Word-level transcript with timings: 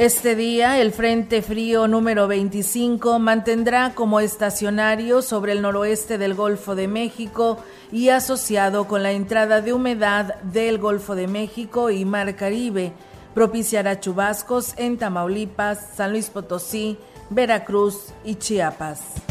Este 0.00 0.34
día, 0.34 0.80
el 0.80 0.92
Frente 0.92 1.42
Frío 1.42 1.86
número 1.86 2.26
25 2.26 3.18
mantendrá 3.18 3.92
como 3.94 4.20
estacionario 4.20 5.20
sobre 5.20 5.52
el 5.52 5.60
noroeste 5.60 6.16
del 6.16 6.32
Golfo 6.32 6.74
de 6.74 6.88
México 6.88 7.58
y 7.92 8.08
asociado 8.08 8.88
con 8.88 9.02
la 9.02 9.12
entrada 9.12 9.60
de 9.60 9.74
humedad 9.74 10.36
del 10.36 10.78
Golfo 10.78 11.14
de 11.14 11.26
México 11.26 11.90
y 11.90 12.06
Mar 12.06 12.34
Caribe, 12.34 12.94
propiciará 13.34 14.00
chubascos 14.00 14.72
en 14.78 14.96
Tamaulipas, 14.96 15.90
San 15.96 16.12
Luis 16.12 16.30
Potosí, 16.30 16.96
Veracruz 17.28 18.14
y 18.24 18.36
Chiapas. 18.36 19.29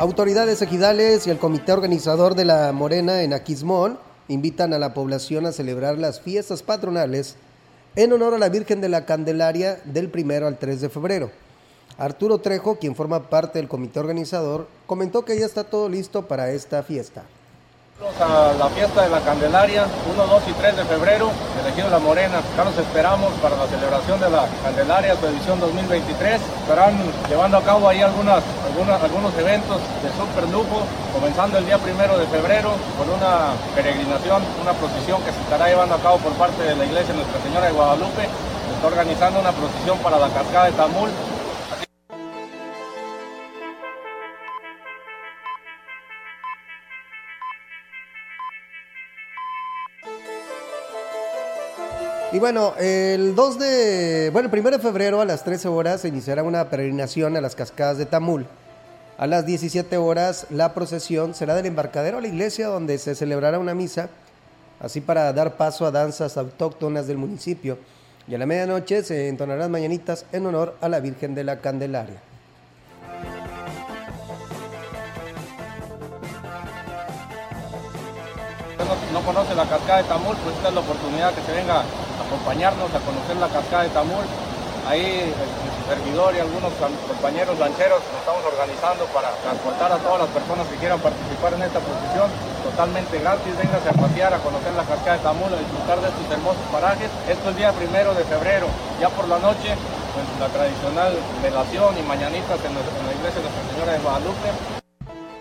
Autoridades 0.00 0.62
ejidales 0.62 1.26
y 1.26 1.30
el 1.30 1.36
comité 1.36 1.72
organizador 1.72 2.34
de 2.34 2.46
la 2.46 2.72
Morena 2.72 3.22
en 3.22 3.34
Aquismón 3.34 3.98
invitan 4.28 4.72
a 4.72 4.78
la 4.78 4.94
población 4.94 5.44
a 5.44 5.52
celebrar 5.52 5.98
las 5.98 6.22
fiestas 6.22 6.62
patronales 6.62 7.36
en 7.96 8.14
honor 8.14 8.32
a 8.32 8.38
la 8.38 8.48
Virgen 8.48 8.80
de 8.80 8.88
la 8.88 9.04
Candelaria 9.04 9.78
del 9.84 10.08
primero 10.08 10.46
al 10.46 10.58
3 10.58 10.80
de 10.80 10.88
febrero. 10.88 11.30
Arturo 11.98 12.38
Trejo, 12.38 12.76
quien 12.76 12.96
forma 12.96 13.28
parte 13.28 13.58
del 13.58 13.68
comité 13.68 14.00
organizador, 14.00 14.68
comentó 14.86 15.26
que 15.26 15.38
ya 15.38 15.44
está 15.44 15.64
todo 15.64 15.90
listo 15.90 16.26
para 16.26 16.50
esta 16.50 16.82
fiesta 16.82 17.24
a 18.00 18.56
la 18.58 18.68
fiesta 18.70 19.02
de 19.02 19.10
la 19.10 19.20
Candelaria, 19.20 19.84
1, 19.84 20.26
2 20.26 20.42
y 20.48 20.52
3 20.52 20.76
de 20.76 20.84
febrero, 20.84 21.30
elegido 21.60 21.90
La 21.90 21.98
Morena. 21.98 22.38
Acá 22.38 22.64
nos 22.64 22.78
esperamos 22.78 23.28
para 23.42 23.56
la 23.56 23.66
celebración 23.66 24.18
de 24.20 24.30
la 24.30 24.48
Candelaria, 24.64 25.16
su 25.20 25.26
edición 25.26 25.60
2023. 25.60 26.40
Estarán 26.40 26.96
llevando 27.28 27.58
a 27.58 27.62
cabo 27.62 27.88
ahí 27.88 28.00
algunas, 28.00 28.42
algunos 28.72 29.36
eventos 29.36 29.76
de 30.00 30.08
super 30.16 30.48
lujo, 30.48 30.80
comenzando 31.12 31.58
el 31.58 31.66
día 31.66 31.76
primero 31.76 32.16
de 32.16 32.24
febrero 32.28 32.72
con 32.96 33.10
una 33.10 33.52
peregrinación, 33.74 34.40
una 34.62 34.72
procesión 34.72 35.20
que 35.20 35.32
se 35.32 35.40
estará 35.44 35.68
llevando 35.68 35.94
a 35.94 36.00
cabo 36.00 36.16
por 36.24 36.32
parte 36.40 36.62
de 36.62 36.76
la 36.76 36.86
iglesia 36.86 37.12
Nuestra 37.12 37.42
Señora 37.42 37.66
de 37.66 37.72
Guadalupe. 37.72 38.24
Se 38.24 38.72
está 38.80 38.86
organizando 38.86 39.40
una 39.40 39.52
procesión 39.52 39.98
para 39.98 40.18
la 40.18 40.30
cascada 40.30 40.66
de 40.66 40.72
Tamul, 40.72 41.10
Y 52.32 52.38
bueno, 52.38 52.74
el 52.78 53.34
2 53.34 53.58
de, 53.58 54.30
bueno, 54.32 54.48
el 54.52 54.60
1 54.60 54.70
de 54.70 54.78
febrero 54.78 55.20
a 55.20 55.24
las 55.24 55.42
13 55.42 55.66
horas 55.66 56.02
se 56.02 56.08
iniciará 56.08 56.44
una 56.44 56.70
peregrinación 56.70 57.36
a 57.36 57.40
las 57.40 57.56
cascadas 57.56 57.98
de 57.98 58.06
Tamul. 58.06 58.46
A 59.18 59.26
las 59.26 59.46
17 59.46 59.96
horas 59.96 60.46
la 60.48 60.72
procesión 60.72 61.34
será 61.34 61.56
del 61.56 61.66
embarcadero 61.66 62.18
a 62.18 62.20
la 62.20 62.28
iglesia 62.28 62.68
donde 62.68 62.98
se 62.98 63.16
celebrará 63.16 63.58
una 63.58 63.74
misa, 63.74 64.10
así 64.78 65.00
para 65.00 65.32
dar 65.32 65.56
paso 65.56 65.86
a 65.86 65.90
danzas 65.90 66.36
autóctonas 66.36 67.08
del 67.08 67.18
municipio. 67.18 67.78
Y 68.28 68.36
a 68.36 68.38
la 68.38 68.46
medianoche 68.46 69.02
se 69.02 69.26
entonarán 69.26 69.72
mañanitas 69.72 70.24
en 70.30 70.46
honor 70.46 70.76
a 70.80 70.88
la 70.88 71.00
Virgen 71.00 71.34
de 71.34 71.42
la 71.42 71.60
Candelaria. 71.60 72.22
no 79.12 79.20
conoce 79.22 79.54
la 79.56 79.64
cascada 79.64 79.98
de 79.98 80.04
Tamul, 80.04 80.36
pues 80.36 80.54
esta 80.54 80.68
es 80.68 80.74
la 80.74 80.80
oportunidad 80.80 81.34
que 81.34 81.42
se 81.42 81.52
venga 81.52 81.82
acompañarnos 82.30 82.94
a 82.94 83.00
conocer 83.02 83.36
la 83.42 83.48
cascada 83.50 83.82
de 83.82 83.90
Tamul. 83.90 84.22
Ahí 84.86 85.02
el 85.02 85.34
servidor 85.90 86.30
y 86.34 86.38
algunos 86.38 86.70
compañeros 87.10 87.58
lancheros 87.58 87.98
nos 88.06 88.22
estamos 88.22 88.42
organizando 88.46 89.04
para 89.10 89.34
transportar 89.42 89.90
a 89.90 89.98
todas 89.98 90.22
las 90.22 90.30
personas 90.30 90.66
que 90.70 90.78
quieran 90.78 91.02
participar 91.02 91.58
en 91.58 91.62
esta 91.66 91.82
procesión 91.82 92.30
totalmente 92.62 93.18
gratis. 93.18 93.50
Véngase 93.58 93.90
a 93.90 93.96
pasear, 93.98 94.30
a 94.32 94.38
conocer 94.38 94.72
la 94.78 94.86
cascada 94.86 95.18
de 95.18 95.22
Tamul, 95.26 95.50
a 95.50 95.58
disfrutar 95.58 95.98
de 95.98 96.06
estos 96.06 96.26
hermosos 96.30 96.62
parajes. 96.70 97.10
Esto 97.26 97.50
es 97.50 97.56
día 97.58 97.74
primero 97.74 98.14
de 98.14 98.22
febrero. 98.22 98.70
Ya 99.02 99.10
por 99.10 99.26
la 99.26 99.42
noche, 99.42 99.74
la 100.38 100.48
tradicional 100.54 101.12
velación 101.42 101.98
y 101.98 102.02
mañanitas 102.06 102.62
en, 102.62 102.72
la 102.78 103.10
iglesia 103.10 103.42
de 103.42 103.50
Nuestra 103.50 103.66
Señora 103.74 103.92
de 103.92 103.98
Guadalupe. 103.98 104.48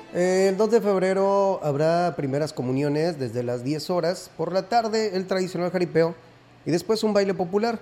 El 0.09 0.57
2 0.57 0.71
de 0.71 0.81
febrero 0.81 1.59
habrá 1.61 2.15
primeras 2.17 2.51
comuniones 2.51 3.19
desde 3.19 3.43
las 3.43 3.63
10 3.63 3.89
horas. 3.91 4.31
Por 4.35 4.51
la 4.51 4.63
tarde, 4.63 5.15
el 5.15 5.27
tradicional 5.27 5.69
jaripeo 5.69 6.15
y 6.65 6.71
después 6.71 7.03
un 7.03 7.13
baile 7.13 7.33
popular. 7.33 7.79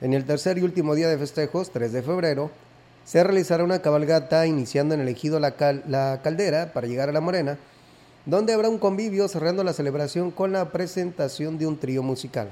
En 0.00 0.14
el 0.14 0.24
tercer 0.24 0.58
y 0.58 0.62
último 0.62 0.94
día 0.94 1.08
de 1.08 1.18
festejos, 1.18 1.70
3 1.70 1.92
de 1.92 2.02
febrero, 2.02 2.50
se 3.04 3.24
realizará 3.24 3.64
una 3.64 3.80
cabalgata 3.80 4.46
iniciando 4.46 4.94
en 4.94 5.00
el 5.00 5.08
ejido 5.08 5.40
la, 5.40 5.54
la 5.86 6.20
Caldera 6.22 6.72
para 6.72 6.86
llegar 6.86 7.08
a 7.08 7.12
La 7.12 7.20
Morena, 7.20 7.58
donde 8.26 8.52
habrá 8.52 8.68
un 8.68 8.78
convivio 8.78 9.26
cerrando 9.28 9.64
la 9.64 9.72
celebración 9.72 10.30
con 10.30 10.52
la 10.52 10.70
presentación 10.70 11.58
de 11.58 11.66
un 11.66 11.78
trío 11.78 12.02
musical. 12.02 12.48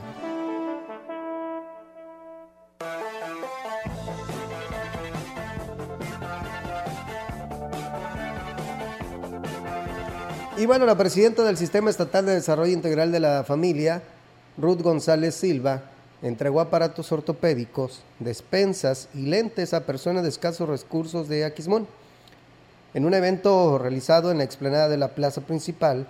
Y 10.58 10.64
bueno, 10.64 10.86
la 10.86 10.96
presidenta 10.96 11.44
del 11.44 11.58
Sistema 11.58 11.90
Estatal 11.90 12.24
de 12.24 12.32
Desarrollo 12.32 12.72
Integral 12.72 13.12
de 13.12 13.20
la 13.20 13.44
Familia, 13.44 14.02
Ruth 14.58 14.80
González 14.80 15.34
Silva, 15.34 15.82
entregó 16.22 16.60
aparatos 16.60 17.12
ortopédicos, 17.12 18.00
despensas 18.20 19.08
y 19.12 19.26
lentes 19.26 19.74
a 19.74 19.84
personas 19.84 20.22
de 20.22 20.30
escasos 20.30 20.66
recursos 20.66 21.28
de 21.28 21.44
Aquismón. 21.44 21.86
En 22.94 23.04
un 23.04 23.12
evento 23.12 23.76
realizado 23.78 24.30
en 24.30 24.38
la 24.38 24.44
explanada 24.44 24.88
de 24.88 24.96
la 24.96 25.08
plaza 25.08 25.42
principal, 25.42 26.08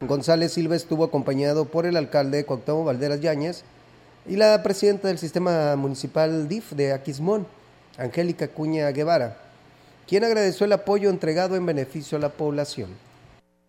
González 0.00 0.52
Silva 0.52 0.76
estuvo 0.76 1.04
acompañado 1.04 1.66
por 1.66 1.84
el 1.84 1.98
alcalde 1.98 2.46
Cuauhtémoc 2.46 2.86
Valderas 2.86 3.20
Yáñez 3.20 3.64
y 4.26 4.36
la 4.36 4.62
presidenta 4.62 5.08
del 5.08 5.18
sistema 5.18 5.76
municipal 5.76 6.48
DIF 6.48 6.72
de 6.72 6.94
Aquismón, 6.94 7.46
Angélica 7.98 8.48
Cuña 8.48 8.90
Guevara, 8.92 9.36
quien 10.08 10.24
agradeció 10.24 10.64
el 10.64 10.72
apoyo 10.72 11.10
entregado 11.10 11.54
en 11.54 11.66
beneficio 11.66 12.16
a 12.16 12.20
la 12.20 12.30
población. 12.30 13.05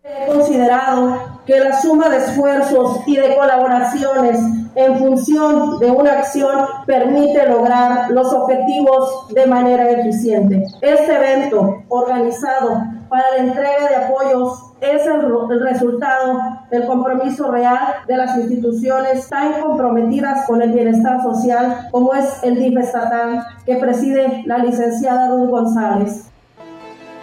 He 0.04 0.26
considerado 0.26 1.40
que 1.44 1.58
la 1.58 1.80
suma 1.80 2.08
de 2.08 2.18
esfuerzos 2.18 3.00
y 3.06 3.16
de 3.16 3.34
colaboraciones 3.34 4.38
en 4.74 4.98
función 4.98 5.78
de 5.80 5.90
una 5.90 6.18
acción 6.18 6.66
permite 6.86 7.48
lograr 7.48 8.10
los 8.10 8.32
objetivos 8.32 9.28
de 9.34 9.46
manera 9.46 9.90
eficiente. 9.90 10.64
Este 10.82 11.14
evento 11.14 11.82
organizado 11.88 12.82
para 13.08 13.30
la 13.32 13.38
entrega 13.38 13.88
de 13.88 13.96
apoyos 13.96 14.68
es 14.80 15.04
el, 15.06 15.60
resultado 15.60 16.38
del 16.70 16.86
compromiso 16.86 17.50
real 17.50 17.96
de 18.06 18.16
las 18.16 18.36
instituciones 18.36 19.28
tan 19.28 19.60
comprometidas 19.60 20.46
con 20.46 20.62
el 20.62 20.72
bienestar 20.72 21.22
social 21.22 21.88
como 21.90 22.14
es 22.14 22.42
el 22.44 22.54
DIF 22.56 22.78
estatal 22.78 23.44
que 23.66 23.76
preside 23.76 24.44
la 24.46 24.58
licenciada 24.58 25.28
Ruth 25.28 25.50
González. 25.50 26.30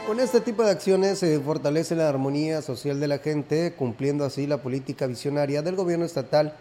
Con 0.07 0.19
este 0.19 0.39
tipo 0.39 0.61
de 0.61 0.69
acciones 0.69 1.17
se 1.17 1.39
fortalece 1.39 1.95
la 1.95 2.07
armonía 2.07 2.61
social 2.61 2.99
de 2.99 3.07
la 3.07 3.17
gente, 3.17 3.73
cumpliendo 3.73 4.23
así 4.23 4.45
la 4.45 4.61
política 4.61 5.07
visionaria 5.07 5.63
del 5.63 5.75
gobierno 5.75 6.05
estatal, 6.05 6.53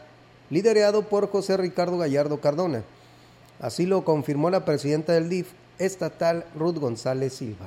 liderado 0.48 1.02
por 1.02 1.28
José 1.28 1.58
Ricardo 1.58 1.98
Gallardo 1.98 2.40
Cardona. 2.40 2.84
Así 3.60 3.84
lo 3.84 4.02
confirmó 4.02 4.48
la 4.48 4.64
presidenta 4.64 5.12
del 5.12 5.28
DIF 5.28 5.52
estatal, 5.78 6.46
Ruth 6.58 6.78
González 6.78 7.34
Silva. 7.34 7.66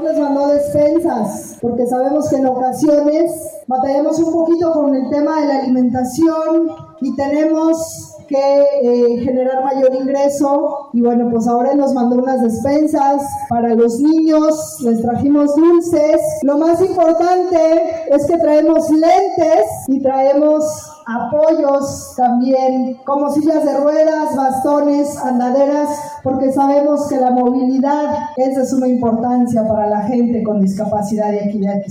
les 0.00 0.18
mandó 0.20 0.46
despensas, 0.46 1.58
porque 1.60 1.86
sabemos 1.88 2.28
que 2.28 2.36
en 2.36 2.46
ocasiones 2.46 3.32
batallamos 3.66 4.16
un 4.20 4.32
poquito 4.32 4.72
con 4.72 4.94
el 4.94 5.10
tema 5.10 5.40
de 5.40 5.46
la 5.48 5.58
alimentación 5.58 6.70
y 7.00 7.16
tenemos 7.16 8.09
que 8.30 8.62
eh, 8.82 9.18
generar 9.24 9.64
mayor 9.64 9.92
ingreso. 9.92 10.88
Y 10.92 11.02
bueno, 11.02 11.28
pues 11.30 11.48
ahora 11.48 11.74
nos 11.74 11.92
mandó 11.92 12.16
unas 12.16 12.40
despensas 12.42 13.22
para 13.48 13.74
los 13.74 13.98
niños, 14.00 14.78
les 14.82 15.02
trajimos 15.02 15.54
dulces. 15.56 16.20
Lo 16.42 16.56
más 16.56 16.80
importante 16.80 17.84
es 18.08 18.24
que 18.26 18.38
traemos 18.38 18.88
lentes 18.88 19.66
y 19.88 20.00
traemos 20.00 20.64
apoyos 21.06 22.14
también, 22.16 22.98
como 23.04 23.32
sillas 23.32 23.64
de 23.64 23.76
ruedas, 23.78 24.36
bastones, 24.36 25.16
andaderas, 25.16 25.88
porque 26.22 26.52
sabemos 26.52 27.08
que 27.08 27.16
la 27.16 27.32
movilidad 27.32 28.14
es 28.36 28.56
de 28.56 28.64
suma 28.64 28.86
importancia 28.86 29.66
para 29.66 29.88
la 29.88 30.02
gente 30.02 30.44
con 30.44 30.60
discapacidad 30.60 31.32
y 31.32 31.48
equidad 31.48 31.82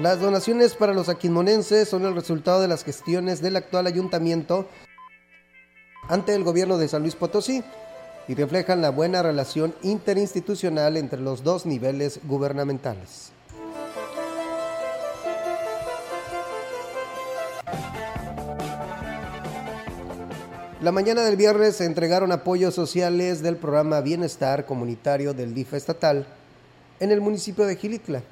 las 0.00 0.20
donaciones 0.20 0.74
para 0.74 0.92
los 0.92 1.08
aquismonenses 1.08 1.88
son 1.88 2.04
el 2.04 2.14
resultado 2.14 2.60
de 2.60 2.68
las 2.68 2.84
gestiones 2.84 3.40
del 3.40 3.56
actual 3.56 3.86
ayuntamiento 3.86 4.66
ante 6.08 6.34
el 6.34 6.42
gobierno 6.42 6.78
de 6.78 6.88
San 6.88 7.02
Luis 7.02 7.14
Potosí 7.14 7.62
y 8.26 8.34
reflejan 8.34 8.82
la 8.82 8.90
buena 8.90 9.22
relación 9.22 9.74
interinstitucional 9.82 10.96
entre 10.96 11.20
los 11.20 11.44
dos 11.44 11.64
niveles 11.64 12.20
gubernamentales. 12.24 13.30
La 20.82 20.92
mañana 20.92 21.22
del 21.22 21.36
viernes 21.36 21.76
se 21.76 21.86
entregaron 21.86 22.32
apoyos 22.32 22.74
sociales 22.74 23.42
del 23.42 23.56
programa 23.56 24.00
Bienestar 24.00 24.66
Comunitario 24.66 25.32
del 25.32 25.54
DIF 25.54 25.72
estatal 25.74 26.26
en 27.00 27.10
el 27.10 27.20
municipio 27.20 27.64
de 27.64 27.76
Gilitla. 27.76 28.22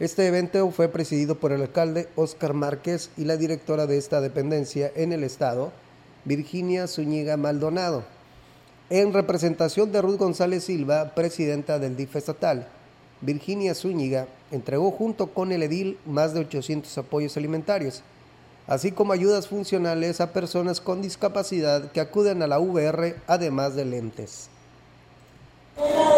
Este 0.00 0.26
evento 0.26 0.70
fue 0.70 0.88
presidido 0.88 1.34
por 1.34 1.52
el 1.52 1.60
alcalde 1.60 2.08
Óscar 2.16 2.54
Márquez 2.54 3.10
y 3.18 3.24
la 3.26 3.36
directora 3.36 3.86
de 3.86 3.98
esta 3.98 4.22
dependencia 4.22 4.90
en 4.94 5.12
el 5.12 5.22
estado, 5.24 5.72
Virginia 6.24 6.86
Zúñiga 6.86 7.36
Maldonado. 7.36 8.04
En 8.88 9.12
representación 9.12 9.92
de 9.92 10.00
Ruth 10.00 10.16
González 10.16 10.64
Silva, 10.64 11.14
presidenta 11.14 11.78
del 11.78 11.98
DIF 11.98 12.16
estatal, 12.16 12.66
Virginia 13.20 13.74
Zúñiga 13.74 14.26
entregó 14.50 14.90
junto 14.90 15.34
con 15.34 15.52
el 15.52 15.62
edil 15.64 15.98
más 16.06 16.32
de 16.32 16.40
800 16.40 16.96
apoyos 16.96 17.36
alimentarios, 17.36 18.02
así 18.66 18.92
como 18.92 19.12
ayudas 19.12 19.48
funcionales 19.48 20.22
a 20.22 20.32
personas 20.32 20.80
con 20.80 21.02
discapacidad 21.02 21.92
que 21.92 22.00
acuden 22.00 22.42
a 22.42 22.46
la 22.46 22.58
VR, 22.58 23.16
además 23.26 23.74
de 23.74 23.84
lentes 23.84 24.48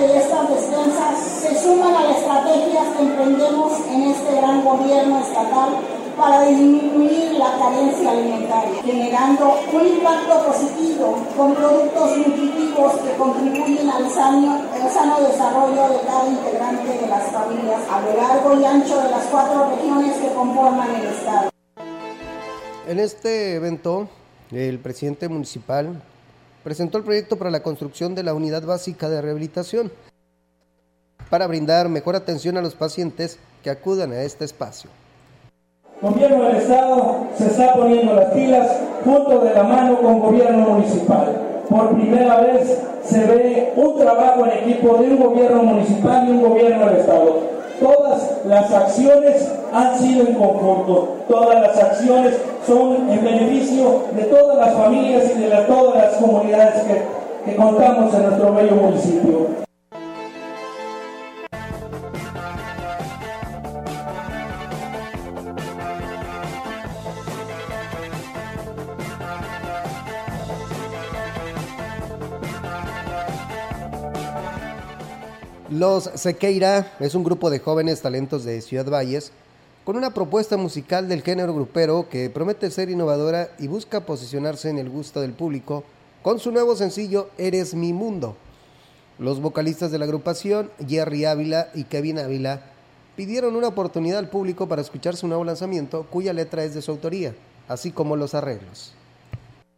de 0.06 0.19
estas 0.19 0.49
despensas 0.49 1.29
se 1.40 1.51
suman 1.62 1.94
a 1.94 2.03
las 2.03 2.19
estrategias 2.19 2.88
que 2.97 3.03
emprendemos 3.03 3.73
en 3.87 4.03
este 4.11 4.35
gran 4.35 4.64
gobierno 4.64 5.20
estatal 5.20 5.79
para 6.17 6.43
disminuir 6.43 7.35
la 7.38 7.56
carencia 7.56 8.11
alimentaria, 8.11 8.82
generando 8.82 9.61
un 9.73 9.87
impacto 9.87 10.47
positivo 10.47 11.17
con 11.37 11.55
productos 11.55 12.19
nutritivos 12.19 12.94
que 12.97 13.17
contribuyen 13.17 13.88
al 13.88 14.11
sano, 14.11 14.61
sano 14.93 15.20
desarrollo 15.20 15.88
de 15.88 16.00
cada 16.05 16.29
integrante 16.29 16.99
de 16.99 17.06
las 17.06 17.31
familias 17.31 17.81
a 17.88 18.00
lo 18.00 18.17
largo 18.17 18.61
y 18.61 18.65
ancho 18.65 19.00
de 19.00 19.11
las 19.11 19.25
cuatro 19.26 19.70
regiones 19.70 20.17
que 20.17 20.35
conforman 20.35 20.94
el 20.97 21.06
Estado. 21.06 21.50
En 22.88 22.99
este 22.99 23.55
evento, 23.55 24.08
el 24.50 24.81
presidente 24.81 25.29
municipal 25.29 26.03
presentó 26.65 26.99
el 26.99 27.05
proyecto 27.05 27.37
para 27.37 27.50
la 27.50 27.62
construcción 27.62 28.17
de 28.17 28.25
la 28.25 28.34
unidad 28.34 28.65
básica 28.65 29.08
de 29.08 29.22
rehabilitación 29.22 29.93
para 31.32 31.46
brindar 31.46 31.89
mejor 31.89 32.15
atención 32.15 32.58
a 32.58 32.60
los 32.60 32.74
pacientes 32.74 33.39
que 33.65 33.70
acudan 33.70 34.12
a 34.12 34.20
este 34.20 34.44
espacio. 34.44 34.91
Gobierno 36.03 36.44
del 36.44 36.56
Estado 36.56 37.27
se 37.39 37.46
está 37.46 37.72
poniendo 37.72 38.12
las 38.12 38.34
pilas 38.34 38.69
junto 39.03 39.39
de 39.39 39.55
la 39.55 39.62
mano 39.62 39.98
con 40.03 40.20
gobierno 40.20 40.58
municipal. 40.58 41.65
Por 41.70 41.94
primera 41.94 42.36
vez 42.43 42.79
se 43.06 43.24
ve 43.24 43.72
un 43.77 43.98
trabajo 43.98 44.44
en 44.44 44.58
equipo 44.58 44.98
de 44.98 45.08
un 45.08 45.20
gobierno 45.20 45.62
municipal 45.62 46.29
y 46.29 46.32
un 46.32 46.43
gobierno 46.43 46.84
del 46.84 46.96
Estado 46.98 47.53
todas 47.81 48.44
las 48.46 48.70
acciones 48.70 49.51
han 49.72 49.98
sido 49.98 50.27
en 50.27 50.34
conjunto, 50.34 51.17
todas 51.29 51.62
las 51.62 51.79
acciones 51.79 52.36
son 52.67 53.10
en 53.10 53.24
beneficio 53.24 54.03
de 54.15 54.24
todas 54.24 54.58
las 54.58 54.74
familias 54.74 55.32
y 55.34 55.41
de 55.41 55.48
todas 55.67 55.96
las 55.96 56.15
comunidades 56.17 56.84
que, 56.84 57.51
que 57.51 57.56
contamos 57.56 58.15
en 58.15 58.22
nuestro 58.22 58.53
bello 58.53 58.77
municipio. 58.77 59.71
Los 75.82 76.05
Sequeira 76.15 76.93
es 77.01 77.17
un 77.17 77.24
grupo 77.24 77.51
de 77.51 77.58
jóvenes 77.58 78.03
talentos 78.03 78.44
de 78.44 78.60
Ciudad 78.60 78.89
Valles 78.89 79.32
con 79.82 79.96
una 79.96 80.15
propuesta 80.15 80.56
musical 80.56 81.08
del 81.08 81.22
género 81.22 81.53
grupero 81.53 82.08
que 82.08 82.31
promete 82.31 82.70
ser 82.70 82.89
innovadora 82.89 83.51
y 83.58 83.67
busca 83.67 84.06
posicionarse 84.06 84.70
en 84.70 84.79
el 84.79 84.89
gusto 84.89 85.20
del 85.20 85.32
público 85.32 85.82
con 86.22 86.39
su 86.39 86.53
nuevo 86.53 86.77
sencillo 86.77 87.31
Eres 87.36 87.74
mi 87.74 87.93
mundo. 87.93 88.36
Los 89.19 89.41
vocalistas 89.41 89.91
de 89.91 89.98
la 89.98 90.05
agrupación, 90.05 90.70
Jerry 90.86 91.24
Ávila 91.24 91.70
y 91.74 91.82
Kevin 91.82 92.20
Ávila, 92.20 92.62
pidieron 93.17 93.56
una 93.56 93.67
oportunidad 93.67 94.20
al 94.20 94.31
público 94.31 94.69
para 94.69 94.82
escuchar 94.82 95.17
su 95.17 95.27
nuevo 95.27 95.43
lanzamiento 95.43 96.06
cuya 96.08 96.32
letra 96.32 96.62
es 96.62 96.74
de 96.74 96.82
su 96.82 96.93
autoría, 96.93 97.34
así 97.67 97.91
como 97.91 98.15
los 98.15 98.36
arreglos. 98.36 98.94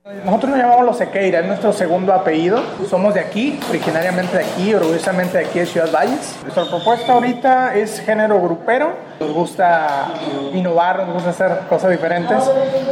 Nosotros 0.04 0.50
nos 0.50 0.58
llamamos 0.58 0.84
los 0.84 0.98
Sequeira, 0.98 1.40
es 1.40 1.46
nuestro 1.46 1.72
segundo 1.72 2.12
apellido. 2.12 2.62
Somos 2.90 3.14
de 3.14 3.20
aquí, 3.20 3.58
originariamente 3.70 4.36
de 4.36 4.44
aquí, 4.44 4.74
orgullosamente 4.74 5.38
de 5.38 5.46
aquí 5.46 5.60
de 5.60 5.64
Ciudad 5.64 5.90
Valles. 5.90 6.36
Nuestra 6.42 6.66
propuesta 6.66 7.14
ahorita 7.14 7.74
es 7.74 8.00
género 8.00 8.38
grupero. 8.38 8.92
Nos 9.18 9.32
gusta 9.32 10.12
innovar, 10.52 11.06
nos 11.06 11.14
gusta 11.14 11.30
hacer 11.30 11.58
cosas 11.70 11.90
diferentes. 11.90 12.36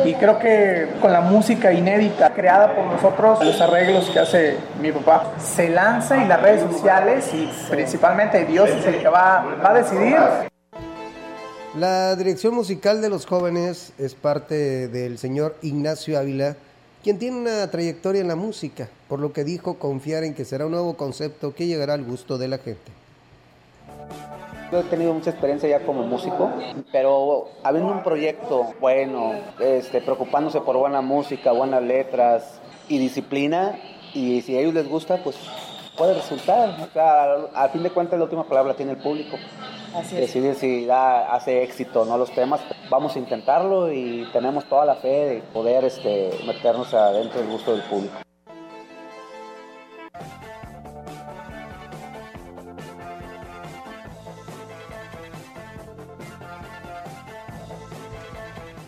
Y 0.07 0.15
creo 0.15 0.39
que 0.39 0.89
con 1.03 1.13
la 1.13 1.21
música 1.21 1.71
inédita 1.71 2.33
creada 2.33 2.75
por 2.75 2.87
nosotros, 2.87 3.45
los 3.45 3.61
arreglos 3.61 4.09
que 4.09 4.19
hace 4.19 4.57
mi 4.81 4.91
papá, 4.91 5.33
se 5.39 5.69
lanza 5.69 6.17
y 6.17 6.27
las 6.27 6.41
redes 6.41 6.63
sociales 6.63 7.31
y 7.35 7.47
principalmente 7.71 8.47
Dios 8.47 8.71
es 8.71 8.87
el 8.87 9.03
que 9.03 9.09
va 9.09 9.45
a 9.63 9.75
decidir. 9.75 10.17
La 11.77 12.17
dirección 12.17 12.55
musical 12.55 13.03
de 13.03 13.11
los 13.11 13.27
jóvenes 13.27 13.93
es 13.99 14.15
parte 14.15 14.89
del 14.89 15.19
señor 15.19 15.57
Ignacio 15.61 16.19
Ávila 16.19 16.57
quien 17.03 17.19
tiene 17.19 17.37
una 17.37 17.71
trayectoria 17.71 18.21
en 18.21 18.29
la 18.29 18.37
música, 18.37 18.89
por 19.09 19.19
lo 19.19 19.33
que 19.33 19.45
dijo 19.45 19.75
confiar 19.79 20.25
en 20.25 20.35
que 20.35 20.45
será 20.45 20.67
un 20.67 20.73
nuevo 20.73 20.97
concepto 20.97 21.55
que 21.55 21.67
llegará 21.67 21.95
al 21.95 22.05
gusto 22.05 22.39
de 22.39 22.49
la 22.49 22.59
gente. 22.59 22.93
Yo 24.71 24.81
he 24.81 24.85
tenido 24.85 25.13
mucha 25.13 25.31
experiencia 25.31 25.69
ya 25.69 25.85
como 25.85 26.05
músico, 26.05 26.51
pero 26.91 27.49
habiendo 27.63 27.93
un 27.93 28.03
proyecto 28.03 28.73
bueno, 28.81 29.35
este, 29.61 30.01
preocupándose 30.01 30.61
por 30.63 30.77
buena 30.79 31.03
música, 31.03 31.53
buenas 31.53 31.83
letras 31.83 32.61
y 32.89 32.99
disciplina, 32.99 33.79
y 34.15 34.41
si 34.41 34.57
a 34.57 34.61
ellos 34.61 34.73
les 34.73 34.89
gusta, 34.89 35.23
pues 35.23 35.37
puede 35.97 36.15
resultar. 36.15 36.71
O 36.81 36.93
sea, 36.93 37.35
al 37.55 37.71
fin 37.71 37.83
de 37.83 37.91
cuentas 37.91 38.19
la 38.19 38.25
última 38.25 38.45
palabra 38.45 38.75
tiene 38.75 38.93
el 38.93 38.99
público. 38.99 39.37
Así 39.95 40.17
Decidir 40.17 40.55
si 40.55 40.87
da, 40.87 41.35
hace 41.35 41.63
éxito 41.63 42.03
o 42.03 42.05
no 42.07 42.17
los 42.17 42.35
temas. 42.35 42.63
Vamos 42.89 43.15
a 43.15 43.19
intentarlo 43.19 43.93
y 43.93 44.27
tenemos 44.33 44.67
toda 44.67 44.87
la 44.87 44.97
fe 44.97 45.09
de 45.09 45.43
poder 45.53 45.85
este, 45.85 46.31
meternos 46.47 46.95
adentro 46.95 47.41
del 47.41 47.51
gusto 47.51 47.73
del 47.73 47.83
público. 47.83 48.15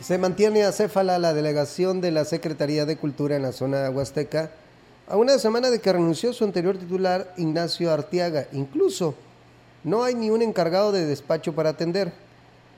Se 0.01 0.19
mantiene 0.19 0.65
acéfala 0.65 1.19
la 1.19 1.33
delegación 1.33 2.01
de 2.01 2.13
la 2.13 2.25
Secretaría 2.25 2.85
de 2.87 2.97
Cultura 2.97 3.37
en 3.37 3.43
la 3.43 3.53
zona 3.53 3.89
huasteca 3.91 4.51
a 5.09 5.17
una 5.17 5.39
semana 5.39 5.71
de 5.71 5.81
que 5.81 5.93
renunció 5.93 6.33
su 6.33 6.45
anterior 6.45 6.79
titular 6.79 7.33
Ignacio 7.37 7.91
Artiaga. 7.91 8.47
Incluso 8.53 9.15
no 9.85 10.03
hay 10.03 10.14
ni 10.14 10.31
un 10.31 10.41
encargado 10.41 10.93
de 10.93 11.05
despacho 11.05 11.55
para 11.55 11.71
atender. 11.71 12.12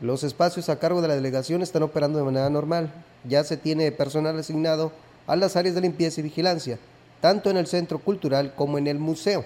Los 0.00 0.24
espacios 0.24 0.68
a 0.68 0.78
cargo 0.78 1.00
de 1.00 1.08
la 1.08 1.14
delegación 1.14 1.62
están 1.62 1.84
operando 1.84 2.18
de 2.18 2.24
manera 2.24 2.50
normal. 2.50 2.92
Ya 3.24 3.44
se 3.44 3.56
tiene 3.56 3.92
personal 3.92 4.38
asignado 4.38 4.92
a 5.26 5.36
las 5.36 5.56
áreas 5.56 5.76
de 5.76 5.80
limpieza 5.80 6.20
y 6.20 6.24
vigilancia, 6.24 6.78
tanto 7.20 7.48
en 7.48 7.56
el 7.56 7.68
centro 7.68 8.00
cultural 8.00 8.54
como 8.54 8.76
en 8.76 8.88
el 8.88 8.98
museo. 8.98 9.44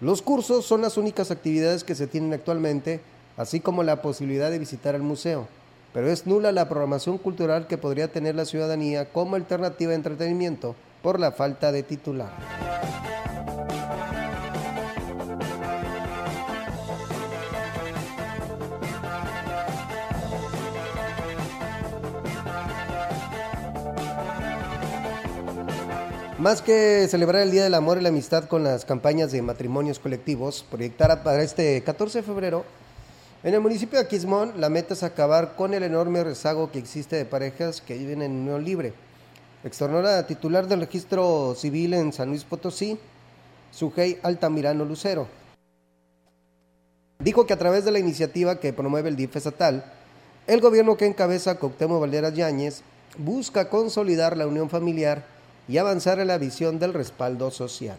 Los 0.00 0.20
cursos 0.20 0.66
son 0.66 0.82
las 0.82 0.98
únicas 0.98 1.30
actividades 1.30 1.82
que 1.82 1.94
se 1.94 2.06
tienen 2.06 2.34
actualmente, 2.34 3.00
así 3.38 3.60
como 3.60 3.82
la 3.82 4.02
posibilidad 4.02 4.50
de 4.50 4.58
visitar 4.58 4.94
el 4.94 5.02
museo, 5.02 5.48
pero 5.94 6.10
es 6.10 6.26
nula 6.26 6.52
la 6.52 6.68
programación 6.68 7.16
cultural 7.16 7.66
que 7.66 7.78
podría 7.78 8.08
tener 8.08 8.34
la 8.34 8.44
ciudadanía 8.44 9.10
como 9.10 9.36
alternativa 9.36 9.90
de 9.90 9.96
entretenimiento 9.96 10.76
por 11.02 11.18
la 11.18 11.32
falta 11.32 11.72
de 11.72 11.82
titular. 11.82 12.30
Más 26.46 26.62
que 26.62 27.08
celebrar 27.08 27.42
el 27.42 27.50
Día 27.50 27.64
del 27.64 27.74
Amor 27.74 27.98
y 27.98 28.02
la 28.02 28.10
Amistad 28.10 28.44
con 28.44 28.62
las 28.62 28.84
campañas 28.84 29.32
de 29.32 29.42
matrimonios 29.42 29.98
colectivos, 29.98 30.64
proyectada 30.70 31.24
para 31.24 31.42
este 31.42 31.82
14 31.82 32.18
de 32.18 32.22
febrero, 32.22 32.64
en 33.42 33.54
el 33.54 33.60
municipio 33.60 33.98
de 33.98 34.04
Aquismón 34.04 34.52
la 34.60 34.68
meta 34.68 34.94
es 34.94 35.02
acabar 35.02 35.56
con 35.56 35.74
el 35.74 35.82
enorme 35.82 36.22
rezago 36.22 36.70
que 36.70 36.78
existe 36.78 37.16
de 37.16 37.24
parejas 37.24 37.80
que 37.80 37.98
viven 37.98 38.22
en 38.22 38.30
unión 38.30 38.64
libre. 38.64 38.92
Externó 39.64 40.00
la 40.00 40.24
titular 40.28 40.68
del 40.68 40.82
registro 40.82 41.56
civil 41.56 41.94
en 41.94 42.12
San 42.12 42.28
Luis 42.28 42.44
Potosí, 42.44 42.96
Sujei 43.72 44.20
Altamirano 44.22 44.84
Lucero. 44.84 45.26
Dijo 47.18 47.44
que 47.44 47.54
a 47.54 47.58
través 47.58 47.84
de 47.84 47.90
la 47.90 47.98
iniciativa 47.98 48.60
que 48.60 48.72
promueve 48.72 49.08
el 49.08 49.16
DIF 49.16 49.34
estatal, 49.34 49.92
el 50.46 50.60
gobierno 50.60 50.96
que 50.96 51.06
encabeza 51.06 51.58
Coctemo 51.58 51.98
Valderas 51.98 52.34
Yáñez 52.34 52.82
busca 53.18 53.68
consolidar 53.68 54.36
la 54.36 54.46
unión 54.46 54.70
familiar 54.70 55.34
y 55.68 55.78
avanzar 55.78 56.18
en 56.20 56.28
la 56.28 56.38
visión 56.38 56.78
del 56.78 56.94
respaldo 56.94 57.50
social 57.50 57.96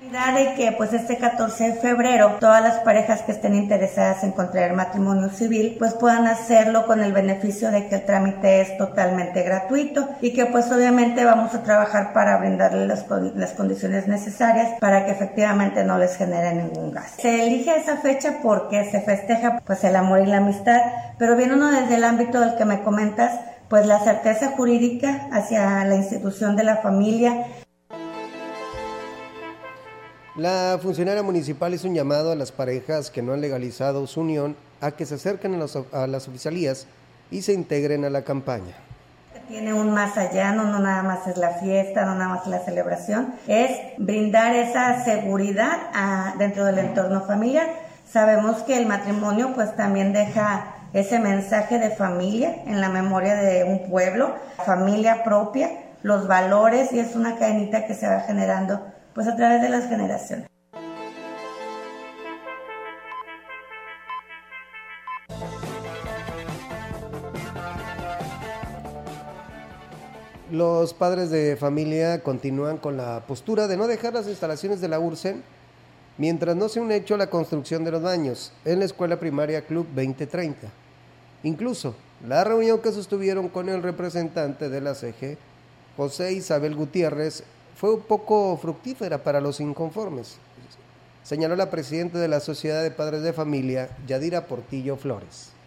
de 0.00 0.54
que 0.54 0.72
pues 0.72 0.92
este 0.92 1.18
14 1.18 1.64
de 1.64 1.72
febrero 1.74 2.36
todas 2.38 2.62
las 2.62 2.78
parejas 2.80 3.22
que 3.22 3.32
estén 3.32 3.54
interesadas 3.54 4.22
en 4.22 4.32
contraer 4.32 4.72
matrimonio 4.72 5.28
civil 5.28 5.76
pues 5.78 5.94
puedan 5.94 6.26
hacerlo 6.26 6.86
con 6.86 7.02
el 7.02 7.12
beneficio 7.12 7.70
de 7.70 7.88
que 7.88 7.96
el 7.96 8.06
trámite 8.06 8.60
es 8.60 8.78
totalmente 8.78 9.42
gratuito 9.42 10.08
y 10.20 10.32
que 10.32 10.46
pues 10.46 10.70
obviamente 10.70 11.24
vamos 11.24 11.54
a 11.54 11.62
trabajar 11.62 12.12
para 12.12 12.38
brindarles 12.38 12.86
las, 12.86 13.06
las 13.34 13.52
condiciones 13.52 14.06
necesarias 14.06 14.78
para 14.80 15.04
que 15.04 15.12
efectivamente 15.12 15.84
no 15.84 15.98
les 15.98 16.16
genere 16.16 16.54
ningún 16.54 16.92
gasto. 16.92 17.20
Se 17.20 17.46
elige 17.46 17.76
esa 17.76 17.96
fecha 17.96 18.38
porque 18.42 18.88
se 18.90 19.00
festeja 19.00 19.60
pues 19.66 19.82
el 19.84 19.96
amor 19.96 20.20
y 20.20 20.26
la 20.26 20.38
amistad, 20.38 20.80
pero 21.18 21.36
viene 21.36 21.54
uno 21.54 21.70
desde 21.70 21.96
el 21.96 22.04
ámbito 22.04 22.40
del 22.40 22.56
que 22.56 22.64
me 22.64 22.82
comentas 22.82 23.32
pues 23.68 23.86
la 23.86 24.00
certeza 24.00 24.52
jurídica 24.56 25.28
hacia 25.32 25.84
la 25.84 25.96
institución 25.96 26.56
de 26.56 26.64
la 26.64 26.76
familia. 26.78 27.46
La 30.36 30.78
funcionaria 30.80 31.22
municipal 31.22 31.74
hizo 31.74 31.88
un 31.88 31.94
llamado 31.94 32.30
a 32.32 32.36
las 32.36 32.52
parejas 32.52 33.10
que 33.10 33.22
no 33.22 33.32
han 33.32 33.40
legalizado 33.40 34.06
su 34.06 34.20
unión 34.20 34.56
a 34.80 34.92
que 34.92 35.04
se 35.04 35.16
acerquen 35.16 35.60
a, 35.92 36.06
las 36.06 36.28
oficialías 36.28 36.86
y 37.30 37.42
se 37.42 37.52
integren 37.52 38.04
a 38.04 38.10
la 38.10 38.22
campaña. 38.22 38.74
Tiene 39.48 39.72
un 39.72 39.92
más 39.92 40.16
allá, 40.16 40.52
no, 40.52 40.64
no 40.64 40.78
nada 40.78 41.02
más 41.02 41.26
es 41.26 41.38
la 41.38 41.54
fiesta, 41.54 42.04
no 42.04 42.14
nada 42.14 42.28
más 42.28 42.42
es 42.42 42.48
la 42.48 42.60
celebración, 42.60 43.34
es 43.48 43.70
brindar 43.96 44.54
esa 44.54 45.04
seguridad 45.04 46.34
dentro 46.38 46.64
del 46.66 46.78
entorno 46.78 47.22
familiar. 47.22 47.66
Sabemos 48.08 48.62
que 48.62 48.78
el 48.78 48.86
matrimonio 48.86 49.54
pues 49.54 49.74
también 49.74 50.12
deja 50.12 50.77
ese 50.92 51.18
mensaje 51.18 51.78
de 51.78 51.90
familia 51.90 52.62
en 52.66 52.80
la 52.80 52.88
memoria 52.88 53.34
de 53.34 53.64
un 53.64 53.90
pueblo, 53.90 54.34
familia 54.64 55.22
propia, 55.24 55.70
los 56.02 56.26
valores 56.26 56.92
y 56.92 56.98
es 56.98 57.14
una 57.14 57.36
cadenita 57.36 57.86
que 57.86 57.94
se 57.94 58.08
va 58.08 58.20
generando 58.20 58.80
pues 59.14 59.26
a 59.26 59.36
través 59.36 59.60
de 59.62 59.68
las 59.68 59.88
generaciones. 59.88 60.48
Los 70.50 70.94
padres 70.94 71.28
de 71.28 71.56
familia 71.56 72.22
continúan 72.22 72.78
con 72.78 72.96
la 72.96 73.22
postura 73.26 73.68
de 73.68 73.76
no 73.76 73.86
dejar 73.86 74.14
las 74.14 74.26
instalaciones 74.28 74.80
de 74.80 74.88
la 74.88 74.98
URSEN 74.98 75.42
mientras 76.18 76.56
no 76.56 76.68
se 76.68 76.80
un 76.80 76.92
hecho 76.92 77.16
la 77.16 77.30
construcción 77.30 77.84
de 77.84 77.92
los 77.92 78.02
baños 78.02 78.52
en 78.64 78.80
la 78.80 78.84
escuela 78.84 79.18
primaria 79.18 79.62
Club 79.62 79.86
2030. 79.94 80.68
Incluso 81.44 81.94
la 82.26 82.42
reunión 82.44 82.80
que 82.80 82.92
sostuvieron 82.92 83.48
con 83.48 83.68
el 83.68 83.82
representante 83.82 84.68
de 84.68 84.80
la 84.80 84.94
CG, 84.94 85.38
José 85.96 86.32
Isabel 86.32 86.74
Gutiérrez, 86.74 87.44
fue 87.76 87.94
un 87.94 88.00
poco 88.00 88.56
fructífera 88.56 89.22
para 89.22 89.40
los 89.40 89.60
inconformes, 89.60 90.36
señaló 91.22 91.54
la 91.54 91.70
presidenta 91.70 92.18
de 92.18 92.26
la 92.26 92.40
Sociedad 92.40 92.82
de 92.82 92.90
Padres 92.90 93.22
de 93.22 93.32
Familia, 93.32 93.96
Yadira 94.06 94.46
Portillo 94.46 94.96
Flores. 94.96 95.57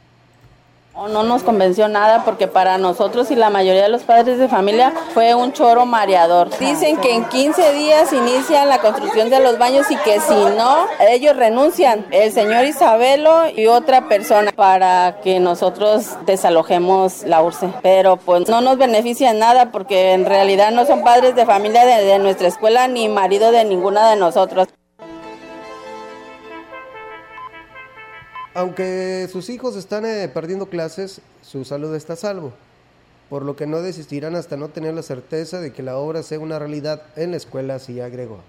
No 0.95 1.23
nos 1.23 1.43
convenció 1.43 1.87
nada 1.87 2.23
porque 2.25 2.47
para 2.47 2.77
nosotros 2.77 3.31
y 3.31 3.35
la 3.35 3.49
mayoría 3.49 3.83
de 3.83 3.89
los 3.89 4.03
padres 4.03 4.37
de 4.37 4.47
familia 4.47 4.93
fue 5.13 5.33
un 5.33 5.51
choro 5.51 5.85
mareador. 5.85 6.49
Dicen 6.59 6.97
que 6.97 7.15
en 7.15 7.25
15 7.25 7.73
días 7.73 8.13
inicia 8.13 8.65
la 8.65 8.79
construcción 8.79 9.29
de 9.29 9.39
los 9.39 9.57
baños 9.57 9.89
y 9.89 9.95
que 9.97 10.19
si 10.19 10.35
no, 10.55 10.85
ellos 10.99 11.35
renuncian, 11.35 12.05
el 12.11 12.31
señor 12.31 12.65
Isabelo 12.65 13.49
y 13.55 13.67
otra 13.67 14.07
persona 14.07 14.51
para 14.51 15.19
que 15.23 15.39
nosotros 15.39 16.07
desalojemos 16.25 17.23
la 17.23 17.41
URSE. 17.41 17.69
Pero 17.81 18.17
pues 18.17 18.47
no 18.47 18.61
nos 18.61 18.77
beneficia 18.77 19.33
nada 19.33 19.71
porque 19.71 20.13
en 20.13 20.25
realidad 20.25 20.71
no 20.71 20.85
son 20.85 21.03
padres 21.03 21.35
de 21.35 21.45
familia 21.45 21.85
de 21.85 22.19
nuestra 22.19 22.47
escuela 22.47 22.87
ni 22.87 23.07
marido 23.07 23.51
de 23.51 23.65
ninguna 23.65 24.09
de 24.09 24.17
nosotros. 24.17 24.67
Aunque 28.53 29.29
sus 29.31 29.49
hijos 29.49 29.77
están 29.77 30.05
eh, 30.05 30.27
perdiendo 30.27 30.65
clases, 30.65 31.21
su 31.41 31.63
salud 31.63 31.95
está 31.95 32.13
a 32.13 32.17
salvo, 32.17 32.51
por 33.29 33.43
lo 33.43 33.55
que 33.55 33.65
no 33.65 33.81
desistirán 33.81 34.35
hasta 34.35 34.57
no 34.57 34.67
tener 34.67 34.93
la 34.93 35.03
certeza 35.03 35.61
de 35.61 35.71
que 35.71 35.83
la 35.83 35.97
obra 35.97 36.21
sea 36.21 36.39
una 36.39 36.59
realidad 36.59 37.01
en 37.15 37.31
la 37.31 37.37
escuela, 37.37 37.75
así 37.75 38.01
agregó. 38.01 38.39